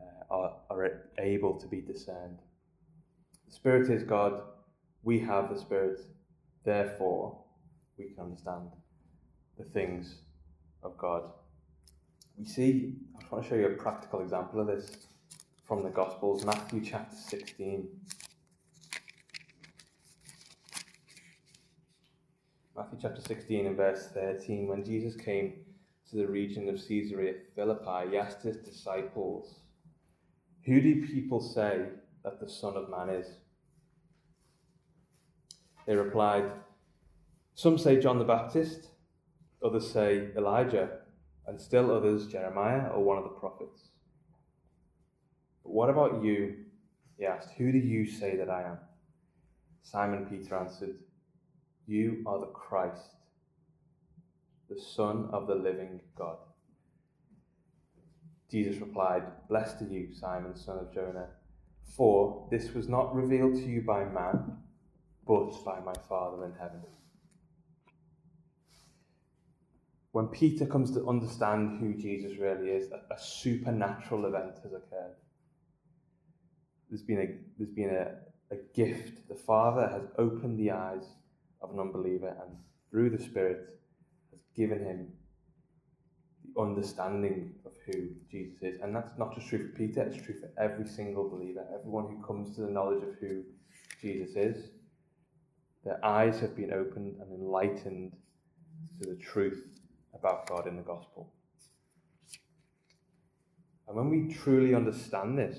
uh, 0.00 0.34
are, 0.34 0.56
are 0.70 1.02
able 1.18 1.58
to 1.58 1.66
be 1.66 1.80
discerned. 1.80 2.38
The 3.46 3.52
Spirit 3.52 3.90
is 3.90 4.02
God. 4.02 4.42
We 5.02 5.18
have 5.20 5.52
the 5.52 5.58
Spirit. 5.58 6.00
Therefore, 6.64 7.38
we 7.98 8.06
can 8.06 8.24
understand 8.24 8.70
the 9.58 9.64
things 9.64 10.20
of 10.82 10.96
God. 10.96 11.24
We 12.38 12.46
see, 12.46 12.94
I 13.16 13.20
just 13.20 13.32
want 13.32 13.44
to 13.44 13.50
show 13.50 13.56
you 13.56 13.66
a 13.66 13.70
practical 13.70 14.20
example 14.20 14.60
of 14.60 14.66
this 14.68 14.90
from 15.66 15.82
the 15.82 15.90
Gospels, 15.90 16.44
Matthew 16.44 16.82
chapter 16.84 17.16
16. 17.16 17.88
Matthew 22.74 22.98
chapter 23.02 23.20
16 23.20 23.66
and 23.66 23.76
verse 23.76 24.08
13. 24.14 24.66
When 24.66 24.84
Jesus 24.84 25.14
came 25.14 25.54
to 26.12 26.18
the 26.18 26.26
region 26.28 26.68
of 26.68 26.76
Caesarea 26.76 27.34
Philippi, 27.56 28.10
he 28.10 28.18
asked 28.18 28.42
his 28.42 28.58
disciples, 28.58 29.60
Who 30.66 30.78
do 30.78 31.06
people 31.06 31.40
say 31.40 31.86
that 32.22 32.38
the 32.38 32.50
Son 32.50 32.76
of 32.76 32.90
Man 32.90 33.08
is? 33.08 33.26
They 35.86 35.96
replied, 35.96 36.44
Some 37.54 37.78
say 37.78 37.98
John 37.98 38.18
the 38.18 38.24
Baptist, 38.24 38.88
others 39.64 39.90
say 39.90 40.28
Elijah, 40.36 40.98
and 41.46 41.58
still 41.58 41.90
others 41.90 42.26
Jeremiah 42.26 42.88
or 42.88 43.02
one 43.02 43.16
of 43.16 43.24
the 43.24 43.30
prophets. 43.30 43.88
But 45.62 45.72
what 45.72 45.88
about 45.88 46.22
you? 46.22 46.56
He 47.16 47.24
asked, 47.24 47.52
Who 47.56 47.72
do 47.72 47.78
you 47.78 48.04
say 48.04 48.36
that 48.36 48.50
I 48.50 48.64
am? 48.64 48.78
Simon 49.82 50.26
Peter 50.26 50.56
answered, 50.56 50.96
You 51.86 52.22
are 52.26 52.38
the 52.38 52.46
Christ, 52.46 53.16
the 54.68 54.80
Son 54.80 55.28
of 55.32 55.46
the 55.46 55.54
living 55.54 56.00
God. 56.16 56.36
Jesus 58.50 58.80
replied, 58.80 59.22
Blessed 59.48 59.82
are 59.82 59.88
you, 59.88 60.08
Simon, 60.12 60.56
son 60.56 60.78
of 60.78 60.92
Jonah, 60.92 61.28
for 61.96 62.46
this 62.50 62.74
was 62.74 62.88
not 62.88 63.14
revealed 63.14 63.54
to 63.54 63.66
you 63.66 63.82
by 63.82 64.04
man, 64.04 64.58
but 65.26 65.64
by 65.64 65.80
my 65.80 65.94
Father 66.08 66.44
in 66.44 66.52
heaven. 66.52 66.82
When 70.12 70.26
Peter 70.26 70.66
comes 70.66 70.90
to 70.92 71.08
understand 71.08 71.80
who 71.80 71.94
Jesus 71.94 72.36
really 72.38 72.70
is, 72.70 72.90
a, 72.92 73.14
a 73.14 73.18
supernatural 73.18 74.26
event 74.26 74.56
has 74.62 74.72
occurred 74.72 75.16
there's 76.92 77.02
been 77.02 77.20
a 77.20 77.28
there's 77.56 77.74
been 77.74 77.88
a, 77.88 78.54
a 78.54 78.58
gift. 78.74 79.26
The 79.26 79.34
Father 79.34 79.88
has 79.88 80.02
opened 80.18 80.58
the 80.58 80.72
eyes 80.72 81.04
of 81.62 81.72
an 81.72 81.80
unbeliever 81.80 82.36
and 82.42 82.54
through 82.90 83.16
the 83.16 83.22
Spirit 83.24 83.80
given 84.56 84.84
him 84.84 85.12
the 86.44 86.60
understanding 86.60 87.54
of 87.64 87.72
who 87.86 88.08
Jesus 88.30 88.62
is. 88.62 88.80
And 88.82 88.94
that's 88.94 89.16
not 89.18 89.34
just 89.34 89.48
true 89.48 89.58
for 89.58 89.76
Peter, 89.76 90.02
it's 90.02 90.24
true 90.24 90.34
for 90.38 90.50
every 90.62 90.86
single 90.86 91.28
believer, 91.28 91.64
everyone 91.78 92.06
who 92.06 92.22
comes 92.26 92.54
to 92.56 92.62
the 92.62 92.70
knowledge 92.70 93.02
of 93.02 93.14
who 93.20 93.42
Jesus 94.00 94.36
is. 94.36 94.70
Their 95.84 96.04
eyes 96.04 96.38
have 96.40 96.54
been 96.54 96.72
opened 96.72 97.16
and 97.20 97.32
enlightened 97.32 98.12
to 99.00 99.08
the 99.08 99.16
truth 99.16 99.64
about 100.14 100.46
God 100.46 100.66
in 100.66 100.76
the 100.76 100.82
gospel. 100.82 101.32
And 103.88 103.96
when 103.96 104.10
we 104.10 104.32
truly 104.32 104.74
understand 104.74 105.38
this, 105.38 105.58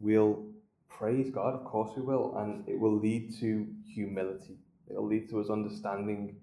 we'll 0.00 0.46
praise 0.88 1.30
God, 1.30 1.54
of 1.54 1.64
course 1.64 1.90
we 1.96 2.02
will, 2.02 2.36
and 2.38 2.66
it 2.68 2.78
will 2.78 2.98
lead 2.98 3.34
to 3.40 3.66
humility. 3.94 4.58
It'll 4.88 5.06
lead 5.06 5.28
to 5.30 5.40
us 5.40 5.50
understanding 5.50 6.36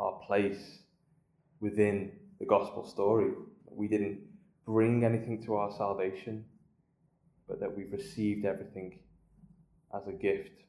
our 0.00 0.18
place 0.26 0.78
within 1.60 2.12
the 2.38 2.46
gospel 2.46 2.84
story. 2.84 3.32
We 3.70 3.86
didn't 3.86 4.20
bring 4.64 5.04
anything 5.04 5.42
to 5.44 5.54
our 5.56 5.70
salvation, 5.70 6.44
but 7.46 7.60
that 7.60 7.76
we've 7.76 7.92
received 7.92 8.44
everything 8.44 8.98
as 9.94 10.06
a 10.06 10.12
gift. 10.12 10.62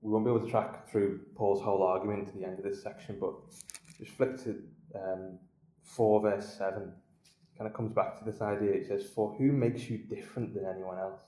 We 0.00 0.10
won't 0.10 0.24
be 0.24 0.30
able 0.30 0.44
to 0.44 0.50
track 0.50 0.90
through 0.90 1.20
Paul's 1.34 1.62
whole 1.62 1.82
argument 1.82 2.28
to 2.32 2.38
the 2.38 2.44
end 2.44 2.58
of 2.58 2.64
this 2.64 2.82
section, 2.82 3.16
but 3.20 3.34
just 3.98 4.10
flick 4.12 4.42
to 4.44 4.62
um, 4.94 5.38
4 5.82 6.20
verse 6.20 6.56
7 6.58 6.92
kind 7.56 7.70
of 7.70 7.76
comes 7.76 7.92
back 7.92 8.18
to 8.18 8.24
this 8.24 8.40
idea. 8.42 8.72
It 8.72 8.88
says, 8.88 9.06
For 9.14 9.32
who 9.38 9.52
makes 9.52 9.88
you 9.88 9.98
different 9.98 10.54
than 10.54 10.66
anyone 10.66 10.98
else? 10.98 11.20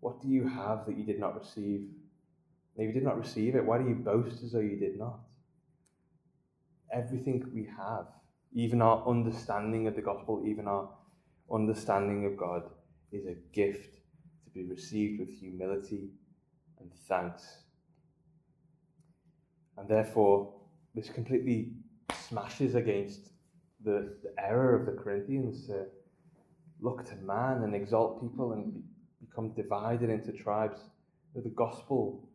What 0.00 0.20
do 0.20 0.28
you 0.28 0.46
have 0.46 0.86
that 0.86 0.96
you 0.96 1.04
did 1.04 1.18
not 1.18 1.38
receive? 1.38 1.88
if 2.76 2.86
you 2.86 2.92
did 2.92 3.02
not 3.02 3.18
receive 3.18 3.56
it, 3.56 3.64
why 3.64 3.78
do 3.78 3.88
you 3.88 3.94
boast 3.96 4.40
as 4.44 4.52
though 4.52 4.60
you 4.60 4.76
did 4.76 4.96
not? 4.98 5.18
Everything 6.92 7.44
we 7.54 7.68
have, 7.76 8.06
even 8.52 8.80
our 8.80 9.06
understanding 9.06 9.86
of 9.86 9.94
the 9.94 10.02
gospel, 10.02 10.42
even 10.46 10.66
our 10.66 10.88
understanding 11.52 12.24
of 12.26 12.36
God, 12.36 12.62
is 13.12 13.26
a 13.26 13.34
gift 13.52 13.96
to 14.44 14.50
be 14.54 14.64
received 14.64 15.20
with 15.20 15.30
humility 15.30 16.10
and 16.80 16.90
thanks. 17.08 17.62
And 19.76 19.88
therefore, 19.88 20.54
this 20.94 21.08
completely 21.08 21.72
smashes 22.28 22.74
against 22.74 23.30
the, 23.84 24.16
the 24.22 24.32
error 24.38 24.74
of 24.74 24.86
the 24.86 24.92
Corinthians 24.92 25.66
to 25.66 25.86
look 26.80 27.04
to 27.06 27.16
man 27.16 27.62
and 27.62 27.74
exalt 27.74 28.20
people 28.20 28.52
and 28.52 28.74
be, 28.74 28.80
become 29.20 29.52
divided 29.54 30.10
into 30.10 30.32
tribes. 30.32 30.80
The 31.34 31.50
gospel, 31.50 32.28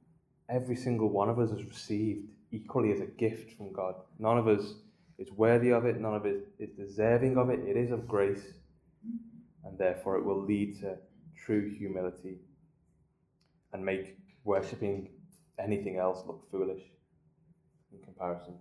every 0.50 0.76
single 0.76 1.10
one 1.10 1.30
of 1.30 1.40
us 1.40 1.50
has 1.50 1.64
received 1.66 2.30
equally 2.54 2.92
as 2.94 3.02
a 3.02 3.06
gift 3.06 3.58
from 3.58 3.74
God. 3.74 3.96
None 4.20 4.38
of 4.38 4.48
us 4.48 4.76
is 5.18 5.30
worthy 5.32 5.72
of 5.72 5.86
it, 5.86 6.00
none 6.00 6.16
of 6.16 6.26
us 6.26 6.42
is 6.60 6.70
deserving 6.78 7.38
of 7.38 7.50
it. 7.50 7.60
It 7.68 7.76
is 7.76 7.92
of 7.92 8.08
grace, 8.08 8.46
and 9.66 9.78
therefore 9.78 10.18
it 10.18 10.24
will 10.24 10.42
lead 10.42 10.80
to 10.80 10.96
true 11.36 11.70
humility 11.70 12.38
and 13.74 13.84
make 13.84 14.18
worshipping 14.46 15.10
anything 15.60 15.98
else 15.98 16.24
look 16.26 16.50
foolish 16.50 16.84
in 17.92 18.00
comparison 18.04 18.56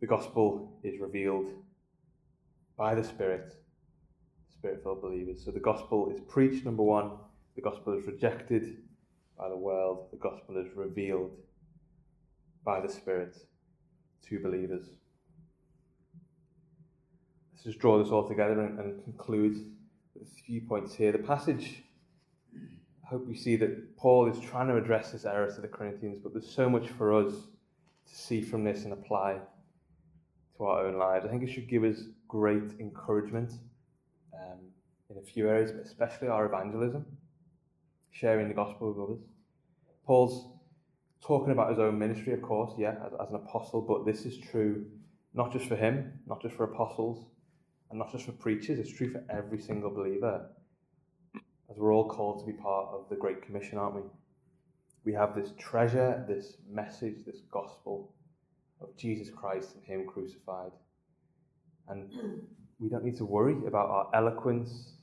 the 0.00 0.06
gospel 0.06 0.80
is 0.82 0.98
revealed 0.98 1.52
by 2.76 2.94
the 2.94 3.04
Spirit, 3.04 3.54
spirit 4.50 4.82
filled 4.82 5.02
believers. 5.02 5.44
So 5.44 5.50
the 5.50 5.60
gospel 5.60 6.10
is 6.10 6.20
preached, 6.20 6.64
number 6.64 6.82
one. 6.82 7.12
The 7.54 7.60
gospel 7.60 7.98
is 7.98 8.06
rejected 8.06 8.78
by 9.40 9.48
the 9.48 9.56
world. 9.56 10.08
The 10.10 10.18
gospel 10.18 10.58
is 10.58 10.66
revealed 10.76 11.30
by 12.64 12.80
the 12.80 12.88
Spirit 12.88 13.36
to 14.28 14.38
believers. 14.38 14.90
Let's 17.52 17.64
just 17.64 17.78
draw 17.78 18.02
this 18.02 18.12
all 18.12 18.28
together 18.28 18.60
and, 18.60 18.78
and 18.78 19.04
conclude 19.04 19.72
with 20.14 20.28
a 20.28 20.42
few 20.44 20.60
points 20.60 20.94
here. 20.94 21.12
The 21.12 21.18
passage, 21.18 21.82
I 22.54 23.08
hope 23.08 23.26
we 23.26 23.36
see 23.36 23.56
that 23.56 23.96
Paul 23.96 24.30
is 24.30 24.38
trying 24.40 24.68
to 24.68 24.76
address 24.76 25.12
this 25.12 25.24
error 25.24 25.50
to 25.50 25.60
the 25.60 25.68
Corinthians, 25.68 26.18
but 26.22 26.32
there's 26.32 26.50
so 26.50 26.68
much 26.68 26.88
for 26.90 27.14
us 27.14 27.32
to 27.32 28.14
see 28.14 28.42
from 28.42 28.62
this 28.62 28.84
and 28.84 28.92
apply 28.92 29.38
to 30.58 30.64
our 30.64 30.86
own 30.86 30.96
lives. 30.98 31.24
I 31.24 31.28
think 31.28 31.42
it 31.42 31.50
should 31.50 31.68
give 31.68 31.84
us 31.84 32.02
great 32.28 32.78
encouragement 32.78 33.52
um, 34.34 34.58
in 35.08 35.16
a 35.16 35.22
few 35.22 35.48
areas, 35.48 35.72
but 35.72 35.84
especially 35.86 36.28
our 36.28 36.44
evangelism, 36.44 37.06
sharing 38.10 38.48
the 38.48 38.54
gospel 38.54 38.88
with 38.92 38.98
others. 38.98 39.24
Paul's 40.06 40.52
talking 41.22 41.52
about 41.52 41.70
his 41.70 41.78
own 41.78 41.98
ministry, 41.98 42.32
of 42.32 42.42
course, 42.42 42.72
yeah, 42.78 42.94
as, 43.06 43.12
as 43.20 43.28
an 43.30 43.36
apostle, 43.36 43.80
but 43.82 44.04
this 44.04 44.24
is 44.24 44.38
true 44.38 44.86
not 45.34 45.52
just 45.52 45.66
for 45.66 45.76
him, 45.76 46.12
not 46.26 46.42
just 46.42 46.56
for 46.56 46.64
apostles, 46.64 47.26
and 47.90 47.98
not 47.98 48.10
just 48.10 48.26
for 48.26 48.32
preachers, 48.32 48.78
it's 48.78 48.92
true 48.92 49.10
for 49.10 49.22
every 49.30 49.60
single 49.60 49.90
believer. 49.90 50.46
As 51.70 51.76
we're 51.76 51.94
all 51.94 52.08
called 52.08 52.40
to 52.40 52.46
be 52.46 52.52
part 52.52 52.88
of 52.92 53.08
the 53.08 53.16
Great 53.16 53.42
Commission, 53.42 53.78
aren't 53.78 53.94
we? 53.94 54.02
We 55.04 55.12
have 55.14 55.34
this 55.34 55.52
treasure, 55.58 56.24
this 56.28 56.56
message, 56.68 57.24
this 57.24 57.40
gospel 57.50 58.12
of 58.80 58.96
Jesus 58.96 59.30
Christ 59.30 59.74
and 59.74 59.84
Him 59.84 60.06
crucified. 60.06 60.72
And 61.88 62.10
we 62.78 62.88
don't 62.88 63.04
need 63.04 63.16
to 63.18 63.24
worry 63.24 63.56
about 63.66 63.88
our 63.88 64.10
eloquence, 64.14 64.94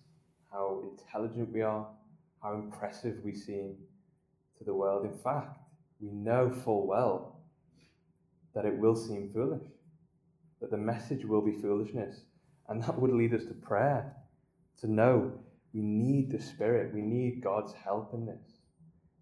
how 0.52 0.84
intelligent 0.92 1.52
we 1.54 1.62
are, 1.62 1.88
how 2.48 2.56
impressive 2.56 3.18
we 3.24 3.34
seem 3.34 3.76
to 4.58 4.64
the 4.64 4.74
world. 4.74 5.06
In 5.06 5.18
fact, 5.18 5.60
we 6.00 6.10
know 6.12 6.50
full 6.50 6.88
well 6.88 7.40
that 8.56 8.66
it 8.66 8.78
will 8.78 8.96
seem 8.96 9.30
foolish, 9.34 9.68
that 10.62 10.72
the 10.72 10.78
message 10.78 11.26
will 11.26 11.42
be 11.42 11.52
foolishness. 11.52 12.22
And 12.70 12.84
that 12.84 13.00
would 13.00 13.14
lead 13.14 13.34
us 13.34 13.46
to 13.46 13.54
prayer, 13.54 14.14
to 14.82 14.92
know 14.92 15.32
we 15.74 15.82
need 15.82 16.32
the 16.32 16.42
Spirit, 16.42 16.94
we 16.94 17.02
need 17.02 17.44
God's 17.44 17.74
help 17.74 18.14
in 18.14 18.26
this. 18.26 18.60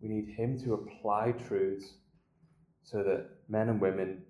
We 0.01 0.09
need 0.09 0.35
Him 0.35 0.59
to 0.63 0.73
apply 0.73 1.33
truths 1.33 1.93
so 2.83 3.03
that 3.03 3.29
men 3.49 3.69
and 3.69 3.81
women 3.81 4.23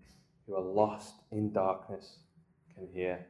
who 0.45 0.55
are 0.55 0.61
lost 0.61 1.15
in 1.31 1.51
darkness 1.51 2.19
can 2.75 2.87
hear. 2.93 3.25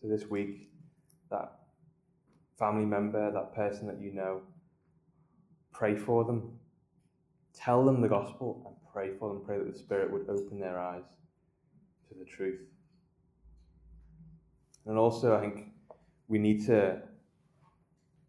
So 0.00 0.08
this 0.08 0.28
week, 0.28 0.70
that 1.30 1.57
family 2.58 2.84
member, 2.84 3.30
that 3.30 3.54
person 3.54 3.86
that 3.86 4.00
you 4.00 4.12
know, 4.12 4.42
pray 5.72 5.96
for 5.96 6.24
them. 6.24 6.58
Tell 7.54 7.84
them 7.84 8.00
the 8.00 8.08
gospel 8.08 8.62
and 8.66 8.92
pray 8.92 9.16
for 9.18 9.28
them. 9.28 9.42
Pray 9.44 9.58
that 9.58 9.72
the 9.72 9.78
Spirit 9.78 10.12
would 10.12 10.28
open 10.28 10.60
their 10.60 10.78
eyes 10.78 11.04
to 12.08 12.18
the 12.18 12.24
truth. 12.24 12.60
And 14.86 14.96
also, 14.96 15.36
I 15.36 15.40
think 15.40 15.66
we 16.28 16.38
need 16.38 16.64
to 16.66 17.00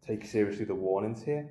take 0.06 0.24
seriously 0.24 0.64
the 0.64 0.74
warnings 0.74 1.22
here 1.22 1.50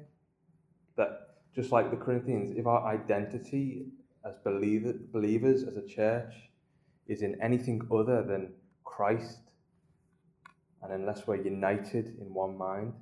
that 0.98 1.38
just 1.56 1.72
like 1.72 1.92
the 1.92 1.98
Corinthians, 1.98 2.54
if 2.58 2.68
our 2.68 2.86
identity 2.88 3.86
as 4.26 4.36
believer, 4.44 4.94
believers, 5.12 5.64
as 5.64 5.78
a 5.78 5.86
church, 5.86 6.34
is 7.08 7.22
in 7.22 7.42
anything 7.42 7.82
other 7.92 8.22
than 8.24 8.54
Christ, 8.84 9.40
and 10.82 10.94
unless 10.94 11.28
we're 11.28 11.42
united 11.42 12.18
in 12.20 12.34
one 12.34 12.58
mind, 12.58 12.94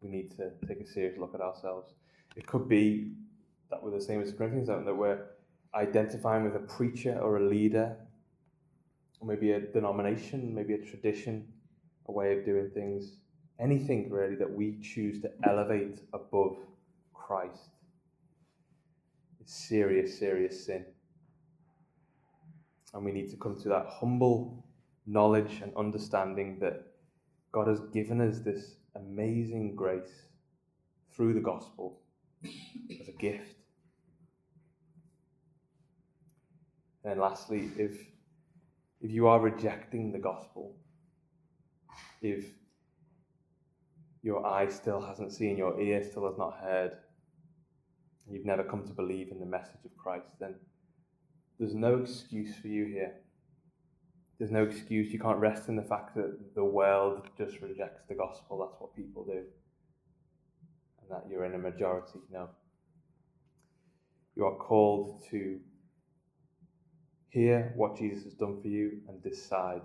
we 0.00 0.08
need 0.08 0.30
to 0.36 0.50
take 0.66 0.80
a 0.80 0.86
serious 0.86 1.18
look 1.18 1.34
at 1.34 1.40
ourselves. 1.40 1.94
It 2.36 2.46
could 2.46 2.68
be 2.68 3.12
that 3.70 3.82
we're 3.82 3.90
the 3.90 4.00
same 4.00 4.20
as 4.20 4.30
the 4.30 4.36
Corinthians, 4.36 4.68
that 4.68 4.96
we're 4.96 5.26
identifying 5.74 6.44
with 6.44 6.56
a 6.56 6.66
preacher 6.66 7.18
or 7.18 7.36
a 7.38 7.48
leader, 7.48 7.96
or 9.20 9.28
maybe 9.28 9.52
a 9.52 9.60
denomination, 9.60 10.54
maybe 10.54 10.74
a 10.74 10.78
tradition, 10.78 11.46
a 12.06 12.12
way 12.12 12.36
of 12.36 12.44
doing 12.44 12.70
things, 12.70 13.16
anything 13.58 14.10
really 14.10 14.36
that 14.36 14.50
we 14.50 14.78
choose 14.80 15.20
to 15.20 15.30
elevate 15.44 16.00
above 16.12 16.56
Christ. 17.12 17.70
It's 19.40 19.54
serious, 19.54 20.18
serious 20.18 20.66
sin. 20.66 20.84
And 22.92 23.04
we 23.04 23.12
need 23.12 23.30
to 23.30 23.36
come 23.36 23.56
to 23.60 23.68
that 23.68 23.86
humble 23.88 24.64
knowledge 25.10 25.60
and 25.62 25.72
understanding 25.76 26.58
that 26.60 26.86
God 27.52 27.66
has 27.66 27.80
given 27.92 28.20
us 28.20 28.38
this 28.38 28.76
amazing 28.94 29.74
grace 29.74 30.28
through 31.12 31.34
the 31.34 31.40
gospel 31.40 32.00
as 32.44 33.08
a 33.08 33.12
gift. 33.12 33.56
And 37.04 37.18
lastly, 37.18 37.70
if 37.76 38.06
if 39.00 39.10
you 39.10 39.26
are 39.26 39.40
rejecting 39.40 40.12
the 40.12 40.18
gospel, 40.18 40.76
if 42.20 42.44
your 44.22 44.46
eye 44.46 44.68
still 44.68 45.00
hasn't 45.00 45.32
seen, 45.32 45.56
your 45.56 45.80
ear 45.80 46.04
still 46.04 46.26
has 46.28 46.36
not 46.36 46.58
heard, 46.60 46.92
you've 48.30 48.44
never 48.44 48.62
come 48.62 48.86
to 48.86 48.92
believe 48.92 49.30
in 49.30 49.40
the 49.40 49.46
message 49.46 49.84
of 49.86 49.96
Christ, 49.96 50.28
then 50.38 50.54
there's 51.58 51.74
no 51.74 51.96
excuse 51.96 52.54
for 52.56 52.68
you 52.68 52.84
here. 52.84 53.14
There's 54.40 54.50
no 54.50 54.62
excuse. 54.62 55.12
You 55.12 55.18
can't 55.18 55.38
rest 55.38 55.68
in 55.68 55.76
the 55.76 55.82
fact 55.82 56.14
that 56.14 56.54
the 56.54 56.64
world 56.64 57.28
just 57.36 57.60
rejects 57.60 58.04
the 58.08 58.14
gospel. 58.14 58.58
That's 58.58 58.80
what 58.80 58.96
people 58.96 59.22
do. 59.22 59.42
And 61.02 61.10
that 61.10 61.26
you're 61.30 61.44
in 61.44 61.54
a 61.54 61.58
majority. 61.58 62.20
No. 62.32 62.48
You 64.34 64.46
are 64.46 64.56
called 64.56 65.22
to 65.30 65.60
hear 67.28 67.74
what 67.76 67.98
Jesus 67.98 68.24
has 68.24 68.32
done 68.32 68.62
for 68.62 68.68
you 68.68 69.02
and 69.10 69.22
decide. 69.22 69.82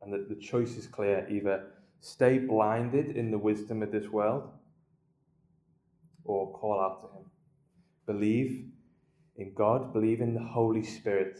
And 0.00 0.10
that 0.14 0.30
the 0.30 0.36
choice 0.36 0.78
is 0.78 0.86
clear 0.86 1.28
either 1.28 1.66
stay 2.00 2.38
blinded 2.38 3.18
in 3.18 3.30
the 3.30 3.38
wisdom 3.38 3.82
of 3.82 3.92
this 3.92 4.08
world 4.08 4.48
or 6.24 6.54
call 6.54 6.80
out 6.80 7.02
to 7.02 7.18
Him. 7.18 7.26
Believe 8.06 8.64
in 9.36 9.52
God, 9.52 9.92
believe 9.92 10.22
in 10.22 10.32
the 10.32 10.42
Holy 10.42 10.82
Spirit, 10.82 11.38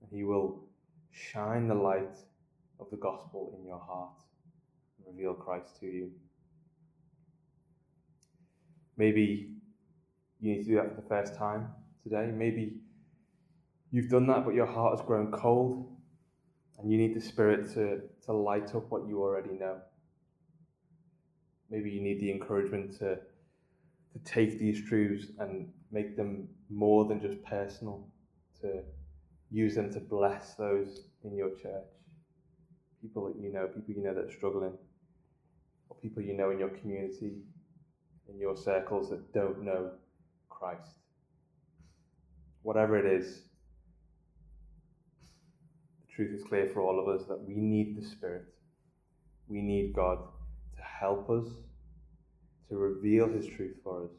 and 0.00 0.10
He 0.10 0.24
will 0.24 0.67
shine 1.18 1.68
the 1.68 1.74
light 1.74 2.16
of 2.80 2.88
the 2.90 2.96
gospel 2.96 3.54
in 3.58 3.66
your 3.66 3.78
heart 3.78 4.18
and 4.98 5.16
reveal 5.16 5.34
Christ 5.34 5.78
to 5.80 5.86
you. 5.86 6.10
Maybe 8.96 9.50
you 10.40 10.52
need 10.52 10.64
to 10.64 10.68
do 10.70 10.74
that 10.76 10.94
for 10.94 11.00
the 11.00 11.08
first 11.08 11.34
time 11.34 11.68
today. 12.02 12.30
Maybe 12.32 12.76
you've 13.90 14.08
done 14.08 14.26
that, 14.28 14.44
but 14.44 14.54
your 14.54 14.66
heart 14.66 14.98
has 14.98 15.06
grown 15.06 15.30
cold, 15.32 15.88
and 16.78 16.90
you 16.90 16.98
need 16.98 17.14
the 17.14 17.20
Spirit 17.20 17.72
to, 17.74 18.00
to 18.26 18.32
light 18.32 18.74
up 18.74 18.90
what 18.90 19.06
you 19.06 19.20
already 19.20 19.54
know. 19.54 19.78
Maybe 21.70 21.90
you 21.90 22.00
need 22.00 22.20
the 22.20 22.30
encouragement 22.30 22.98
to 22.98 23.18
to 24.12 24.18
take 24.20 24.58
these 24.58 24.82
truths 24.88 25.26
and 25.38 25.70
make 25.92 26.16
them 26.16 26.48
more 26.70 27.04
than 27.04 27.20
just 27.20 27.42
personal, 27.44 28.08
to 28.60 28.82
use 29.50 29.74
them 29.74 29.92
to 29.92 30.00
bless 30.00 30.54
those 30.54 31.02
in 31.24 31.36
your 31.36 31.50
church, 31.50 31.88
people 33.00 33.26
that 33.26 33.40
you 33.40 33.52
know, 33.52 33.66
people 33.66 33.94
you 33.94 34.02
know 34.02 34.14
that 34.14 34.24
are 34.24 34.32
struggling, 34.32 34.72
or 35.88 35.96
people 36.02 36.22
you 36.22 36.34
know 36.36 36.50
in 36.50 36.58
your 36.58 36.68
community, 36.68 37.38
in 38.28 38.38
your 38.38 38.56
circles 38.56 39.10
that 39.10 39.32
don't 39.32 39.62
know 39.62 39.90
Christ. 40.48 40.98
Whatever 42.62 42.98
it 42.98 43.06
is, 43.06 43.42
the 46.06 46.14
truth 46.14 46.38
is 46.38 46.46
clear 46.46 46.68
for 46.68 46.82
all 46.82 47.00
of 47.00 47.08
us 47.08 47.26
that 47.28 47.40
we 47.40 47.54
need 47.54 47.96
the 47.96 48.06
Spirit. 48.06 48.44
We 49.46 49.62
need 49.62 49.94
God 49.94 50.18
to 50.76 50.82
help 50.82 51.30
us 51.30 51.48
to 52.68 52.76
reveal 52.76 53.28
His 53.28 53.46
truth 53.46 53.76
for 53.82 54.04
us. 54.04 54.10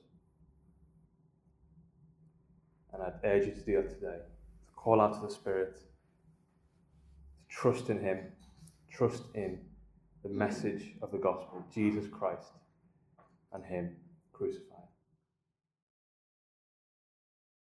And 2.94 3.04
I'd 3.04 3.20
urge 3.24 3.46
you 3.46 3.54
to 3.54 3.62
do 3.62 3.76
that 3.76 3.90
today. 3.90 4.18
Call 4.82 5.02
out 5.02 5.14
to 5.16 5.28
the 5.28 5.30
Spirit, 5.30 5.78
trust 7.50 7.90
in 7.90 8.00
Him, 8.00 8.32
trust 8.90 9.24
in 9.36 9.60
the 10.24 10.30
message 10.30 10.94
of 11.02 11.12
the 11.12 11.18
gospel, 11.18 11.66
Jesus 11.70 12.06
Christ 12.08 12.54
and 13.52 13.66
Him 13.66 13.98
crucified. 14.32 14.69